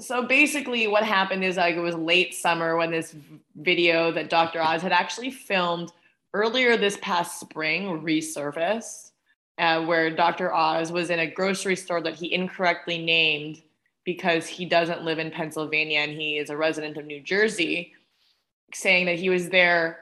so 0.00 0.22
basically 0.26 0.86
what 0.86 1.02
happened 1.04 1.44
is 1.44 1.58
like 1.58 1.76
it 1.76 1.80
was 1.80 1.96
late 1.96 2.32
summer 2.32 2.78
when 2.78 2.90
this 2.90 3.14
video 3.56 4.10
that 4.12 4.30
Dr. 4.30 4.62
Oz 4.62 4.80
had 4.80 4.92
actually 4.92 5.32
filmed 5.32 5.92
earlier 6.34 6.76
this 6.76 6.98
past 7.00 7.40
spring 7.40 8.02
resurfaced, 8.02 9.12
uh, 9.58 9.82
where 9.84 10.10
Dr. 10.10 10.52
Oz 10.52 10.92
was 10.92 11.08
in 11.08 11.20
a 11.20 11.30
grocery 11.30 11.76
store 11.76 12.02
that 12.02 12.16
he 12.16 12.34
incorrectly 12.34 12.98
named 12.98 13.62
because 14.04 14.46
he 14.46 14.66
doesn't 14.66 15.04
live 15.04 15.18
in 15.18 15.30
Pennsylvania 15.30 16.00
and 16.00 16.12
he 16.12 16.36
is 16.36 16.50
a 16.50 16.56
resident 16.56 16.98
of 16.98 17.06
New 17.06 17.20
Jersey, 17.20 17.94
saying 18.74 19.06
that 19.06 19.18
he 19.18 19.30
was 19.30 19.48
there 19.48 20.00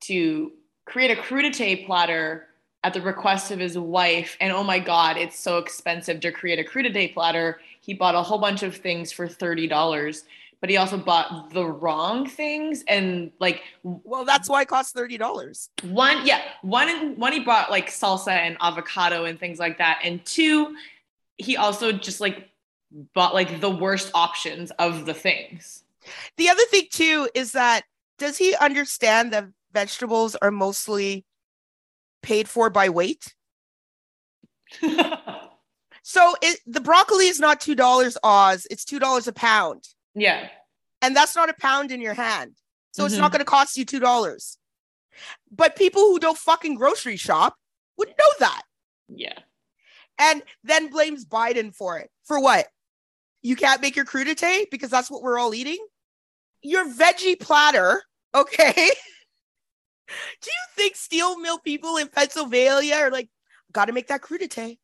to 0.00 0.50
create 0.86 1.16
a 1.16 1.20
crudité 1.20 1.86
platter 1.86 2.48
at 2.82 2.94
the 2.94 3.02
request 3.02 3.50
of 3.50 3.58
his 3.58 3.78
wife. 3.78 4.36
And 4.40 4.52
oh 4.52 4.64
my 4.64 4.78
God, 4.78 5.18
it's 5.18 5.38
so 5.38 5.58
expensive 5.58 6.20
to 6.20 6.32
create 6.32 6.58
a 6.58 6.68
crudité 6.68 7.12
platter. 7.12 7.60
He 7.82 7.92
bought 7.92 8.14
a 8.14 8.22
whole 8.22 8.38
bunch 8.38 8.62
of 8.62 8.74
things 8.74 9.12
for 9.12 9.28
$30 9.28 10.22
but 10.60 10.68
he 10.68 10.76
also 10.76 10.98
bought 10.98 11.50
the 11.52 11.64
wrong 11.64 12.28
things 12.28 12.84
and 12.86 13.32
like 13.40 13.62
well 13.82 14.24
that's 14.24 14.48
why 14.48 14.62
it 14.62 14.68
costs 14.68 14.92
$30 14.92 15.68
one 15.84 16.26
yeah 16.26 16.42
one 16.62 17.16
one 17.16 17.32
he 17.32 17.40
bought 17.40 17.70
like 17.70 17.88
salsa 17.88 18.32
and 18.32 18.56
avocado 18.60 19.24
and 19.24 19.38
things 19.40 19.58
like 19.58 19.78
that 19.78 20.00
and 20.04 20.24
two 20.24 20.74
he 21.38 21.56
also 21.56 21.92
just 21.92 22.20
like 22.20 22.50
bought 23.14 23.34
like 23.34 23.60
the 23.60 23.70
worst 23.70 24.10
options 24.14 24.70
of 24.72 25.06
the 25.06 25.14
things. 25.14 25.84
The 26.36 26.48
other 26.48 26.64
thing 26.70 26.86
too 26.90 27.28
is 27.34 27.52
that 27.52 27.84
does 28.18 28.36
he 28.36 28.54
understand 28.56 29.32
that 29.32 29.46
vegetables 29.72 30.36
are 30.36 30.50
mostly 30.50 31.24
paid 32.22 32.48
for 32.48 32.70
by 32.70 32.88
weight? 32.88 33.34
So 36.02 36.34
it, 36.42 36.58
the 36.66 36.80
broccoli 36.80 37.26
is 37.26 37.38
not 37.38 37.60
two 37.60 37.76
dollars 37.76 38.16
oz. 38.24 38.66
It's 38.68 38.84
two 38.84 38.98
dollars 38.98 39.28
a 39.28 39.32
pound 39.32 39.86
yeah. 40.14 40.48
And 41.02 41.16
that's 41.16 41.36
not 41.36 41.48
a 41.48 41.54
pound 41.54 41.90
in 41.90 42.00
your 42.00 42.14
hand. 42.14 42.54
So 42.92 43.02
mm-hmm. 43.02 43.06
it's 43.06 43.16
not 43.16 43.26
mm-hmm. 43.26 43.32
going 43.32 43.38
to 43.40 43.44
cost 43.44 43.76
you 43.76 43.86
$2. 43.86 44.56
But 45.50 45.76
people 45.76 46.02
who 46.02 46.18
don't 46.18 46.38
fucking 46.38 46.74
grocery 46.74 47.16
shop 47.16 47.56
would 47.96 48.08
know 48.08 48.32
that. 48.40 48.62
Yeah. 49.08 49.38
And 50.18 50.42
then 50.64 50.90
blames 50.90 51.24
Biden 51.24 51.74
for 51.74 51.98
it. 51.98 52.10
For 52.24 52.40
what? 52.40 52.66
You 53.42 53.56
can't 53.56 53.80
make 53.80 53.96
your 53.96 54.04
crudité 54.04 54.64
because 54.70 54.90
that's 54.90 55.10
what 55.10 55.22
we're 55.22 55.38
all 55.38 55.54
eating? 55.54 55.78
Your 56.62 56.86
veggie 56.86 57.40
platter, 57.40 58.02
okay? 58.34 58.72
Do 60.08 60.50
you 60.50 60.62
think 60.76 60.96
steel 60.96 61.38
mill 61.38 61.58
people 61.58 61.96
in 61.96 62.08
Pennsylvania 62.08 62.96
are 62.96 63.10
like, 63.10 63.30
gotta 63.72 63.92
make 63.92 64.08
that 64.08 64.20
crudité? 64.20 64.78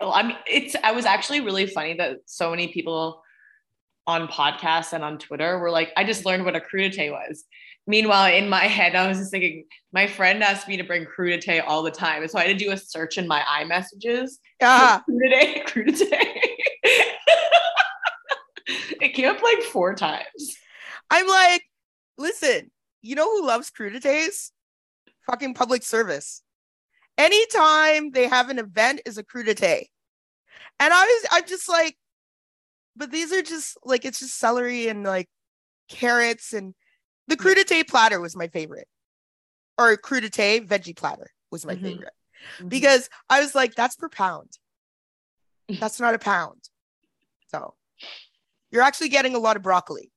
Well, 0.00 0.12
I 0.12 0.22
mean, 0.22 0.36
it's 0.46 0.76
I 0.82 0.92
was 0.92 1.04
actually 1.04 1.40
really 1.40 1.66
funny 1.66 1.94
that 1.94 2.18
so 2.24 2.50
many 2.50 2.68
people 2.68 3.22
on 4.06 4.28
podcasts 4.28 4.92
and 4.92 5.02
on 5.02 5.18
Twitter 5.18 5.58
were 5.58 5.70
like, 5.70 5.92
I 5.96 6.04
just 6.04 6.26
learned 6.26 6.44
what 6.44 6.56
a 6.56 6.60
crudité 6.60 7.10
was. 7.10 7.44
Meanwhile, 7.86 8.34
in 8.34 8.48
my 8.48 8.64
head, 8.64 8.94
I 8.94 9.08
was 9.08 9.18
just 9.18 9.30
thinking, 9.30 9.64
my 9.92 10.06
friend 10.06 10.42
asked 10.42 10.68
me 10.68 10.78
to 10.78 10.84
bring 10.84 11.04
crudité 11.04 11.62
all 11.66 11.82
the 11.82 11.90
time. 11.90 12.26
So 12.28 12.38
I 12.38 12.46
had 12.46 12.58
to 12.58 12.64
do 12.64 12.70
a 12.70 12.76
search 12.76 13.18
in 13.18 13.28
my 13.28 13.40
iMessages. 13.40 14.32
Yeah. 14.60 15.00
Crudité, 15.08 15.66
crudité. 15.66 16.20
it 18.66 19.14
came 19.14 19.28
up 19.28 19.42
like 19.42 19.62
four 19.62 19.94
times. 19.94 20.56
I'm 21.10 21.28
like, 21.28 21.62
listen, 22.16 22.70
you 23.02 23.16
know 23.16 23.30
who 23.30 23.46
loves 23.46 23.70
crudités? 23.70 24.50
Fucking 25.26 25.54
public 25.54 25.82
service. 25.82 26.42
Anytime 27.18 28.10
they 28.10 28.28
have 28.28 28.48
an 28.48 28.58
event 28.58 29.02
is 29.04 29.18
a 29.18 29.22
crudité. 29.22 29.86
And 30.80 30.92
I 30.92 31.04
was, 31.04 31.26
I'm 31.30 31.46
just 31.46 31.68
like, 31.68 31.96
but 32.96 33.10
these 33.10 33.32
are 33.32 33.42
just 33.42 33.76
like 33.84 34.04
it's 34.04 34.20
just 34.20 34.38
celery 34.38 34.88
and 34.88 35.04
like 35.04 35.28
carrots 35.88 36.52
and 36.52 36.74
the 37.28 37.36
crudité 37.36 37.86
platter 37.86 38.20
was 38.20 38.36
my 38.36 38.48
favorite 38.48 38.88
or 39.78 39.96
crudité 39.96 40.66
veggie 40.66 40.96
platter 40.96 41.30
was 41.50 41.66
my 41.66 41.74
mm-hmm. 41.74 41.84
favorite 41.84 42.12
mm-hmm. 42.58 42.68
because 42.68 43.08
i 43.28 43.40
was 43.40 43.54
like 43.54 43.74
that's 43.74 43.96
per 43.96 44.08
pound 44.08 44.50
that's 45.80 46.00
not 46.00 46.14
a 46.14 46.18
pound 46.18 46.60
so 47.48 47.74
you're 48.70 48.82
actually 48.82 49.08
getting 49.08 49.34
a 49.34 49.38
lot 49.38 49.56
of 49.56 49.62
broccoli 49.62 50.10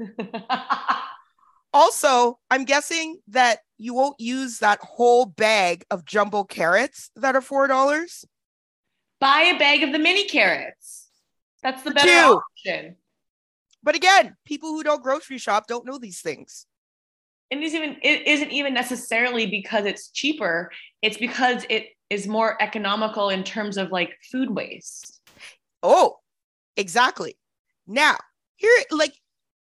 also 1.72 2.38
i'm 2.50 2.64
guessing 2.64 3.18
that 3.28 3.60
you 3.78 3.94
won't 3.94 4.18
use 4.20 4.58
that 4.58 4.78
whole 4.80 5.26
bag 5.26 5.84
of 5.90 6.04
jumbo 6.04 6.44
carrots 6.44 7.10
that 7.16 7.34
are 7.34 7.40
four 7.40 7.66
dollars. 7.66 8.24
Buy 9.20 9.52
a 9.54 9.58
bag 9.58 9.82
of 9.82 9.92
the 9.92 9.98
mini 9.98 10.26
carrots. 10.26 11.03
That's 11.64 11.82
the 11.82 11.90
better 11.90 12.06
Two. 12.06 12.40
option. 12.66 12.96
But 13.82 13.96
again, 13.96 14.36
people 14.44 14.70
who 14.70 14.84
don't 14.84 15.02
grocery 15.02 15.38
shop 15.38 15.66
don't 15.66 15.86
know 15.86 15.98
these 15.98 16.20
things. 16.20 16.66
And 17.50 17.62
isn't 17.62 17.82
even 17.82 17.96
it 18.02 18.26
isn't 18.26 18.50
even 18.50 18.74
necessarily 18.74 19.46
because 19.46 19.86
it's 19.86 20.10
cheaper. 20.10 20.70
It's 21.02 21.16
because 21.16 21.66
it 21.68 21.88
is 22.10 22.28
more 22.28 22.60
economical 22.62 23.30
in 23.30 23.44
terms 23.44 23.76
of 23.76 23.90
like 23.90 24.10
food 24.30 24.50
waste. 24.50 25.20
Oh, 25.82 26.18
exactly. 26.76 27.36
Now, 27.86 28.16
here, 28.56 28.76
like, 28.90 29.14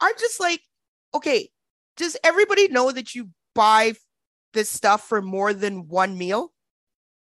I'm 0.02 0.14
just 0.20 0.40
like, 0.40 0.62
okay, 1.14 1.50
does 1.98 2.18
everybody 2.24 2.68
know 2.68 2.92
that 2.92 3.16
you 3.16 3.30
buy 3.56 3.94
this 4.54 4.70
stuff 4.70 5.08
for 5.08 5.22
more 5.22 5.54
than 5.54 5.88
one 5.88 6.18
meal? 6.18 6.52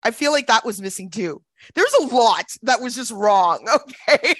I 0.04 0.12
feel 0.12 0.32
like 0.32 0.48
that 0.48 0.66
was 0.66 0.82
missing 0.82 1.10
too. 1.10 1.42
There's 1.76 1.94
a 2.02 2.08
lot 2.08 2.46
that 2.64 2.82
was 2.82 2.96
just 2.96 3.12
wrong. 3.12 3.68
Okay. 4.10 4.36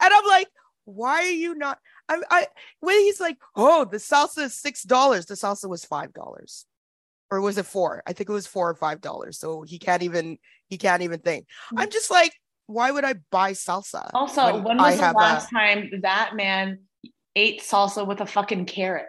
And 0.00 0.12
I'm 0.14 0.26
like, 0.26 0.48
why 0.84 1.22
are 1.22 1.26
you 1.26 1.54
not? 1.54 1.78
I, 2.08 2.22
I 2.30 2.46
when 2.80 2.98
he's 3.00 3.20
like, 3.20 3.36
oh, 3.56 3.84
the 3.84 3.96
salsa 3.96 4.44
is 4.44 4.54
six 4.54 4.82
dollars. 4.82 5.26
The 5.26 5.34
salsa 5.34 5.68
was 5.68 5.84
five 5.84 6.12
dollars, 6.12 6.66
or 7.30 7.40
was 7.40 7.58
it 7.58 7.66
four? 7.66 8.02
I 8.06 8.12
think 8.12 8.30
it 8.30 8.32
was 8.32 8.46
four 8.46 8.70
or 8.70 8.74
five 8.74 9.00
dollars. 9.00 9.38
So 9.38 9.62
he 9.62 9.78
can't 9.78 10.02
even 10.02 10.38
he 10.68 10.78
can't 10.78 11.02
even 11.02 11.20
think. 11.20 11.46
Hmm. 11.70 11.80
I'm 11.80 11.90
just 11.90 12.10
like, 12.10 12.32
why 12.66 12.90
would 12.90 13.04
I 13.04 13.14
buy 13.30 13.52
salsa? 13.52 14.10
Also, 14.14 14.54
when 14.54 14.64
when 14.64 14.80
I 14.80 14.90
was 14.90 14.96
the 14.98 15.04
have 15.04 15.14
a- 15.14 15.18
last 15.18 15.50
time 15.50 15.90
that 16.02 16.36
man 16.36 16.80
ate 17.34 17.62
salsa 17.62 18.06
with 18.06 18.20
a 18.20 18.26
fucking 18.26 18.66
carrot? 18.66 19.06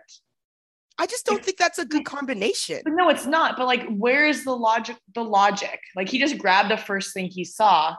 I 0.99 1.06
just 1.06 1.25
don't 1.25 1.43
think 1.43 1.58
that's 1.58 1.77
a 1.77 1.86
good 1.86 2.06
combination. 2.06 2.82
But 2.84 2.93
no, 2.93 3.10
it's 3.10 3.25
not. 3.25 3.56
But 3.56 3.67
like, 3.67 3.88
where 3.88 4.27
is 4.27 4.43
the 4.43 4.56
logic? 4.56 4.97
The 5.13 5.23
logic? 5.23 5.80
Like, 5.95 6.10
he 6.10 6.17
just 6.17 6.38
grabbed 6.38 6.71
the 6.71 6.77
first 6.77 7.13
thing 7.13 7.27
he 7.27 7.43
saw, 7.43 7.95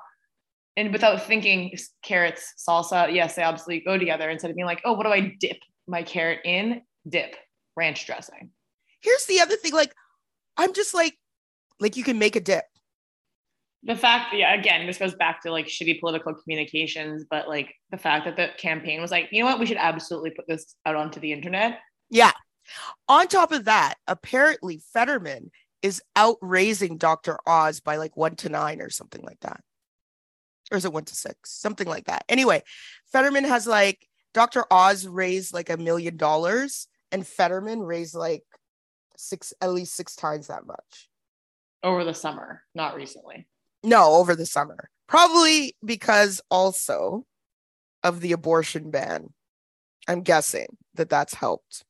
and 0.78 0.92
without 0.92 1.20
thinking, 1.24 1.76
carrots, 2.04 2.54
salsa, 2.56 3.12
yes, 3.12 3.34
they 3.34 3.42
absolutely 3.42 3.84
go 3.84 3.98
together. 3.98 4.30
Instead 4.30 4.50
of 4.50 4.56
being 4.56 4.66
like, 4.66 4.80
oh, 4.84 4.92
what 4.92 5.02
do 5.02 5.12
I 5.12 5.34
dip 5.40 5.58
my 5.88 6.04
carrot 6.04 6.38
in? 6.44 6.82
Dip 7.08 7.34
ranch 7.76 8.06
dressing. 8.06 8.50
Here's 9.00 9.26
the 9.26 9.40
other 9.40 9.56
thing, 9.56 9.72
like, 9.72 9.92
I'm 10.56 10.72
just 10.72 10.94
like, 10.94 11.18
like 11.80 11.96
you 11.96 12.04
can 12.04 12.18
make 12.18 12.36
a 12.36 12.40
dip. 12.40 12.64
The 13.82 13.96
fact, 13.96 14.34
yeah, 14.34 14.54
again, 14.54 14.86
this 14.86 14.98
goes 14.98 15.14
back 15.14 15.42
to 15.42 15.50
like 15.50 15.66
shitty 15.66 15.98
political 15.98 16.34
communications, 16.34 17.24
but 17.28 17.48
like 17.48 17.74
the 17.90 17.98
fact 17.98 18.24
that 18.26 18.36
the 18.36 18.50
campaign 18.56 19.00
was 19.00 19.10
like, 19.10 19.28
you 19.32 19.40
know 19.40 19.46
what, 19.46 19.58
we 19.58 19.66
should 19.66 19.76
absolutely 19.78 20.30
put 20.30 20.46
this 20.46 20.76
out 20.86 20.94
onto 20.94 21.18
the 21.18 21.32
internet. 21.32 21.80
Yeah. 22.08 22.32
On 23.08 23.26
top 23.26 23.50
of 23.50 23.64
that, 23.64 23.94
apparently 24.06 24.80
Fetterman 24.92 25.50
is 25.82 26.02
outraising 26.16 26.98
Dr. 26.98 27.38
Oz 27.46 27.80
by 27.80 27.96
like 27.96 28.16
one 28.16 28.36
to 28.36 28.48
nine 28.48 28.80
or 28.80 28.90
something 28.90 29.22
like 29.22 29.40
that. 29.40 29.60
Or 30.70 30.76
is 30.76 30.84
it 30.84 30.92
one 30.92 31.04
to 31.04 31.14
six? 31.14 31.50
Something 31.52 31.88
like 31.88 32.04
that. 32.06 32.24
Anyway, 32.28 32.62
Fetterman 33.12 33.44
has 33.44 33.66
like 33.66 34.06
Dr. 34.34 34.64
Oz 34.70 35.06
raised 35.06 35.54
like 35.54 35.70
a 35.70 35.76
million 35.76 36.16
dollars 36.16 36.88
and 37.10 37.26
Fetterman 37.26 37.80
raised 37.80 38.14
like 38.14 38.42
six, 39.16 39.52
at 39.60 39.72
least 39.72 39.94
six 39.96 40.14
times 40.14 40.48
that 40.48 40.66
much. 40.66 41.08
over 41.82 42.04
the 42.04 42.14
summer, 42.14 42.62
not 42.74 42.94
recently. 42.94 43.46
No, 43.82 44.14
over 44.14 44.34
the 44.34 44.46
summer. 44.46 44.90
Probably 45.06 45.74
because 45.84 46.40
also 46.50 47.24
of 48.02 48.20
the 48.20 48.32
abortion 48.32 48.90
ban. 48.90 49.32
I'm 50.06 50.22
guessing 50.22 50.66
that 50.94 51.08
that's 51.08 51.34
helped. 51.34 51.84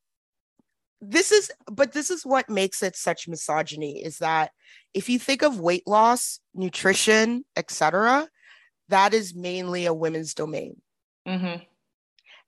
This 1.00 1.32
is, 1.32 1.50
but 1.70 1.92
this 1.92 2.10
is 2.10 2.24
what 2.26 2.48
makes 2.50 2.82
it 2.82 2.96
such 2.96 3.28
misogyny 3.28 4.04
is 4.04 4.18
that 4.18 4.50
if 4.94 5.08
you 5.08 5.18
think 5.18 5.42
of 5.42 5.60
weight 5.60 5.86
loss, 5.86 6.40
nutrition, 6.54 7.44
etc., 7.56 8.28
that 8.88 9.14
is 9.14 9.34
mainly 9.34 9.86
a 9.86 9.94
women's 9.94 10.34
domain. 10.34 10.80
Mm-hmm. 11.26 11.62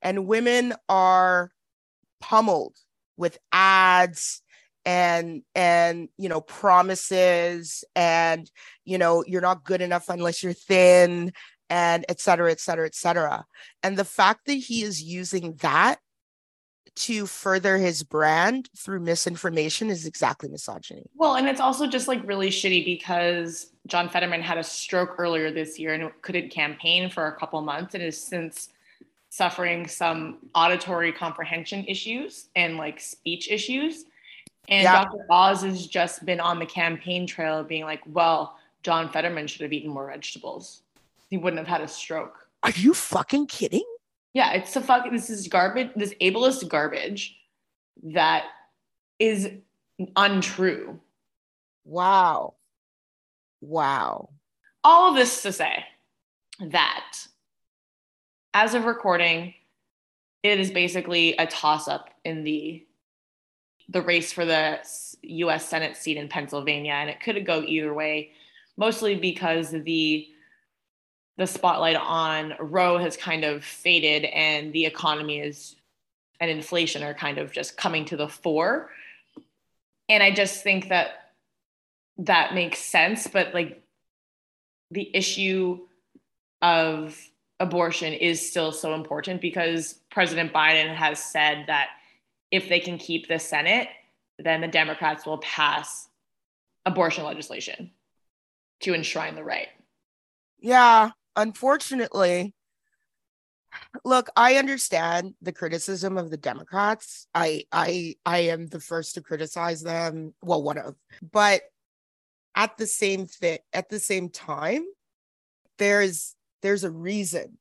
And 0.03 0.27
women 0.27 0.75
are 0.89 1.53
pummeled 2.21 2.77
with 3.17 3.39
ads 3.53 4.43
and 4.87 5.43
and 5.55 6.09
you 6.17 6.29
know 6.29 6.41
promises 6.41 7.85
and 7.95 8.51
you 8.85 8.97
know 8.97 9.23
you're 9.27 9.43
not 9.43 9.65
good 9.65 9.83
enough 9.83 10.09
unless 10.09 10.43
you're 10.43 10.55
thin 10.55 11.33
and 11.69 12.05
et 12.09 12.19
cetera 12.19 12.51
et 12.51 12.61
cetera 12.61 12.87
et 12.87 12.95
cetera 12.95 13.45
and 13.83 13.99
the 13.99 14.05
fact 14.07 14.47
that 14.47 14.55
he 14.55 14.83
is 14.83 15.03
using 15.03 15.55
that 15.57 15.99
to 16.97 17.27
further 17.27 17.79
his 17.79 18.03
brand 18.03 18.69
through 18.77 19.01
misinformation 19.01 19.91
is 19.91 20.07
exactly 20.07 20.49
misogyny 20.49 21.05
Well, 21.17 21.37
and 21.37 21.49
it's 21.49 21.61
also 21.61 21.87
just 21.87 22.09
like 22.09 22.27
really 22.27 22.49
shitty 22.51 22.85
because 22.85 23.73
John 23.87 24.09
Fetterman 24.09 24.43
had 24.43 24.59
a 24.59 24.63
stroke 24.65 25.15
earlier 25.19 25.51
this 25.51 25.79
year 25.79 25.95
and 25.95 26.11
couldn't 26.23 26.51
campaign 26.51 27.09
for 27.11 27.27
a 27.27 27.33
couple 27.37 27.61
months 27.63 27.95
and 27.95 28.03
is 28.03 28.21
since 28.23 28.69
suffering 29.31 29.87
some 29.87 30.39
auditory 30.55 31.13
comprehension 31.13 31.85
issues 31.87 32.49
and 32.57 32.77
like 32.77 33.01
speech 33.01 33.51
issues. 33.51 34.05
And 34.69 34.83
Yeah. 34.83 35.05
Dr. 35.05 35.25
Oz 35.31 35.63
has 35.63 35.87
just 35.87 36.25
been 36.27 36.41
on 36.41 36.59
the 36.59 36.67
campaign 36.67 37.27
trail 37.27 37.63
being 37.65 37.85
like, 37.85 38.03
well, 38.07 38.59
John 38.83 39.09
Fetterman 39.11 39.47
should 39.47 39.63
have 39.63 39.73
eaten 39.73 39.91
more 39.91 40.09
vegetables. 40.09 40.83
He 41.31 41.37
wouldn't 41.39 41.59
have 41.59 41.69
had 41.69 41.81
a 41.81 41.89
stroke. 41.89 42.47
are 42.63 42.73
you 42.73 42.93
fucking 42.93 43.47
kidding 43.47 43.85
Yeah, 44.33 44.53
it's 44.53 44.77
a 44.77 44.81
fuck. 44.81 45.11
This 45.11 45.29
is 45.31 45.49
garbage. 45.49 45.91
This 45.97 46.15
ableist 46.21 46.69
garbage 46.69 47.37
that 48.03 48.45
is 49.19 49.51
untrue. 50.17 50.99
wow 51.85 52.55
wow 53.61 54.31
all 54.83 55.11
of 55.11 55.17
this 55.17 55.43
to 55.43 55.53
say 55.53 55.85
that 56.61 57.17
as 58.55 58.75
of 58.75 58.85
recording 58.87 59.53
it 60.43 60.59
is 60.59 60.71
basically 60.71 61.37
a 61.37 61.47
toss 61.47 61.87
up 61.87 62.09
in 62.25 62.45
the 62.45 62.87
the 63.91 64.01
race 64.01 64.33
for 64.33 64.45
the 64.47 64.79
US 65.23 65.67
Senate 65.67 65.97
seat 65.97 66.17
in 66.17 66.29
Pennsylvania 66.29 66.93
and 66.93 67.11
it 67.11 67.21
could 67.21 67.45
go 67.45 67.63
either 67.63 67.93
way 67.93 68.31
mostly 68.79 69.15
because 69.17 69.71
the 69.71 70.29
the 71.41 71.47
spotlight 71.47 71.97
on 71.97 72.53
Roe 72.61 72.99
has 72.99 73.17
kind 73.17 73.45
of 73.45 73.65
faded 73.65 74.27
and 74.27 74.75
the 74.75 74.85
economy 74.85 75.41
is 75.41 75.75
and 76.39 76.51
inflation 76.51 77.03
are 77.03 77.15
kind 77.15 77.39
of 77.39 77.51
just 77.51 77.79
coming 77.79 78.05
to 78.05 78.17
the 78.19 78.29
fore 78.29 78.91
and 80.11 80.23
I 80.23 80.33
just 80.33 80.63
think 80.63 80.91
that 80.91 81.33
that 82.19 82.53
makes 82.53 82.79
sense 82.79 83.27
but 83.27 83.55
like 83.55 83.83
the 84.91 85.11
issue 85.17 85.79
of 86.61 87.19
abortion 87.59 88.13
is 88.13 88.47
still 88.47 88.71
so 88.71 88.93
important 88.93 89.41
because 89.41 89.95
President 90.11 90.53
Biden 90.53 90.95
has 90.95 91.25
said 91.25 91.65
that 91.69 91.89
if 92.51 92.69
they 92.69 92.81
can 92.81 92.99
keep 92.99 93.29
the 93.29 93.39
Senate, 93.39 93.89
then 94.39 94.61
the 94.61 94.69
Democrats 94.69 95.25
will 95.25 95.39
pass 95.39 96.09
abortion 96.85 97.25
legislation 97.25 97.93
to 98.81 98.93
enshrine 98.93 99.37
the 99.37 99.45
right. 99.45 99.69
Yeah, 100.59 101.13
unfortunately. 101.41 102.55
Look, 104.05 104.29
I 104.37 104.57
understand 104.57 105.35
the 105.41 105.53
criticism 105.53 106.19
of 106.19 106.31
the 106.31 106.37
Democrats. 106.37 107.27
I 107.35 107.65
I 107.71 108.17
I 108.27 108.39
am 108.41 108.67
the 108.67 108.81
first 108.81 109.15
to 109.15 109.23
criticize 109.23 109.83
them. 109.83 110.35
Well, 110.43 110.63
one 110.63 110.79
of. 110.79 110.97
But 111.23 111.63
at 112.55 112.77
the 112.77 112.87
same 112.87 113.27
fit 113.27 113.63
at 113.73 113.89
the 113.89 114.01
same 114.01 114.29
time, 114.29 114.85
there's 115.79 116.35
there's 116.63 116.85
a 116.85 116.91
reason. 116.91 117.59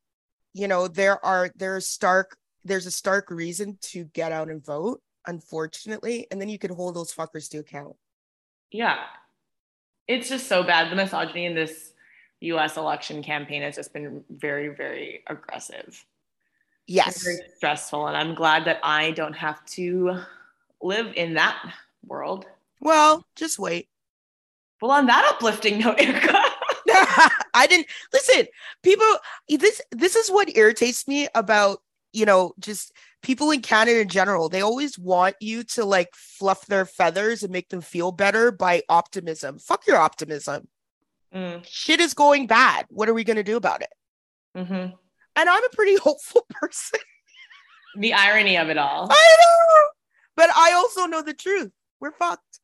You 0.54 0.68
know, 0.68 0.88
there 0.88 1.24
are 1.24 1.52
there's 1.56 1.88
stark 1.88 2.36
there's 2.66 2.88
a 2.88 2.92
stark 2.92 3.30
reason 3.30 3.78
to 3.82 4.06
get 4.06 4.32
out 4.32 4.50
and 4.50 4.66
vote, 4.66 5.02
unfortunately, 5.28 6.28
and 6.32 6.42
then 6.42 6.50
you 6.50 6.58
can 6.58 6.74
hold 6.74 6.96
those 6.96 7.14
fuckers 7.14 7.50
to 7.50 7.60
account. 7.60 7.96
Yeah. 8.72 8.98
It's 10.08 10.28
just 10.28 10.48
so 10.48 10.64
bad. 10.64 10.92
The 10.92 10.96
misogyny 10.96 11.46
in 11.46 11.54
this 11.54 11.94
US 12.42 12.78
election 12.78 13.22
campaign 13.24 13.62
has 13.62 13.76
just 13.76 13.94
been 13.94 14.24
very, 14.30 14.70
very 14.70 15.24
aggressive. 15.28 16.06
Yes. 16.88 17.22
very 17.24 17.38
stressful 17.56 18.08
and 18.08 18.18
i'm 18.18 18.34
glad 18.34 18.66
that 18.66 18.80
i 18.82 19.12
don't 19.12 19.36
have 19.36 19.64
to 19.78 20.22
live 20.82 21.14
in 21.16 21.36
that 21.36 21.56
world 22.08 22.48
Well, 22.82 23.24
just 23.36 23.60
wait. 23.60 23.90
well 24.82 24.90
on 24.90 25.06
that 25.06 25.32
uplifting 25.36 25.78
note 25.78 26.00
erica 26.02 26.34
I 27.54 27.68
didn't 27.68 27.88
listen. 28.14 28.48
People, 28.84 29.06
this 29.48 29.82
this 29.92 30.16
is 30.16 30.30
what 30.30 30.56
irritates 30.58 31.08
me 31.08 31.28
about 31.36 31.80
you 32.14 32.26
know 32.26 32.54
just 32.60 32.94
people 33.22 33.52
in 33.52 33.62
Canada 33.62 34.00
in 34.02 34.08
general. 34.10 34.50
They 34.50 34.62
always 34.62 34.98
want 34.98 35.36
you 35.40 35.64
to 35.76 35.86
like 35.86 36.10
fluff 36.14 36.66
their 36.66 36.86
feathers 36.86 37.44
and 37.44 37.52
make 37.52 37.70
them 37.70 37.82
feel 37.82 38.12
better 38.12 38.52
by 38.52 38.82
optimism. 38.90 39.60
Fuck 39.60 39.86
your 39.88 39.98
optimism. 39.98 40.68
Mm, 41.34 41.64
Shit 41.68 42.00
is 42.00 42.14
going 42.14 42.48
bad. 42.48 42.86
What 42.90 43.08
are 43.10 43.14
we 43.14 43.24
gonna 43.24 43.44
do 43.44 43.58
about 43.58 43.82
it? 43.82 43.94
mhm. 44.58 44.94
And 45.36 45.50
I'm 45.50 45.64
a 45.64 45.70
pretty 45.70 45.96
hopeful 46.04 46.46
person. 46.50 47.00
the 47.98 48.14
irony 48.14 48.58
of 48.58 48.70
it 48.70 48.78
all 48.78 49.08
I 49.12 49.38
know, 49.42 49.90
but 50.36 50.50
I 50.56 50.74
also 50.74 51.06
know 51.06 51.22
the 51.22 51.34
truth. 51.34 51.72
we're 52.00 52.12
fucked. 52.12 52.60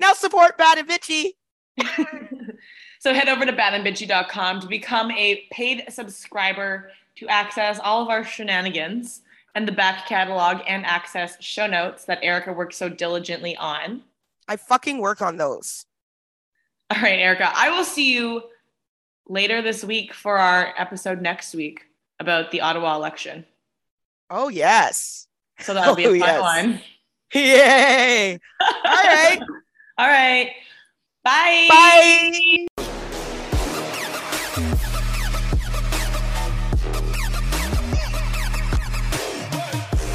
Now 0.00 0.12
support 0.12 0.58
Bad 0.58 0.78
and 0.78 0.88
Bitchy. 0.88 1.32
so 3.00 3.14
head 3.14 3.28
over 3.28 3.46
to 3.46 3.52
badandbitchy.com 3.52 4.60
to 4.60 4.66
become 4.66 5.10
a 5.12 5.46
paid 5.52 5.84
subscriber 5.88 6.90
to 7.16 7.28
access 7.28 7.78
all 7.78 8.02
of 8.02 8.08
our 8.08 8.24
shenanigans 8.24 9.22
and 9.54 9.66
the 9.68 9.72
back 9.72 10.06
catalog 10.06 10.58
and 10.66 10.84
access 10.86 11.36
show 11.42 11.66
notes 11.66 12.04
that 12.06 12.18
Erica 12.22 12.52
works 12.52 12.76
so 12.76 12.88
diligently 12.88 13.56
on. 13.56 14.02
I 14.48 14.56
fucking 14.56 14.98
work 14.98 15.22
on 15.22 15.36
those. 15.36 15.86
All 16.94 17.00
right, 17.00 17.20
Erica, 17.20 17.50
I 17.54 17.70
will 17.70 17.86
see 17.86 18.12
you 18.12 18.42
later 19.26 19.62
this 19.62 19.82
week 19.82 20.12
for 20.12 20.36
our 20.36 20.74
episode 20.76 21.22
next 21.22 21.54
week 21.54 21.86
about 22.20 22.50
the 22.50 22.60
Ottawa 22.60 22.96
election. 22.96 23.46
Oh, 24.28 24.48
yes. 24.48 25.26
So 25.60 25.72
that'll 25.72 25.96
be 25.96 26.04
a 26.04 26.08
oh, 26.10 26.18
fun 26.18 26.20
yes. 26.20 26.40
one. 26.42 26.80
Yay. 27.34 28.38
All 28.60 28.68
right. 28.84 29.40
All 29.98 30.06
right. 30.06 30.50
Bye. 31.24 31.66
Bye. 31.70 32.66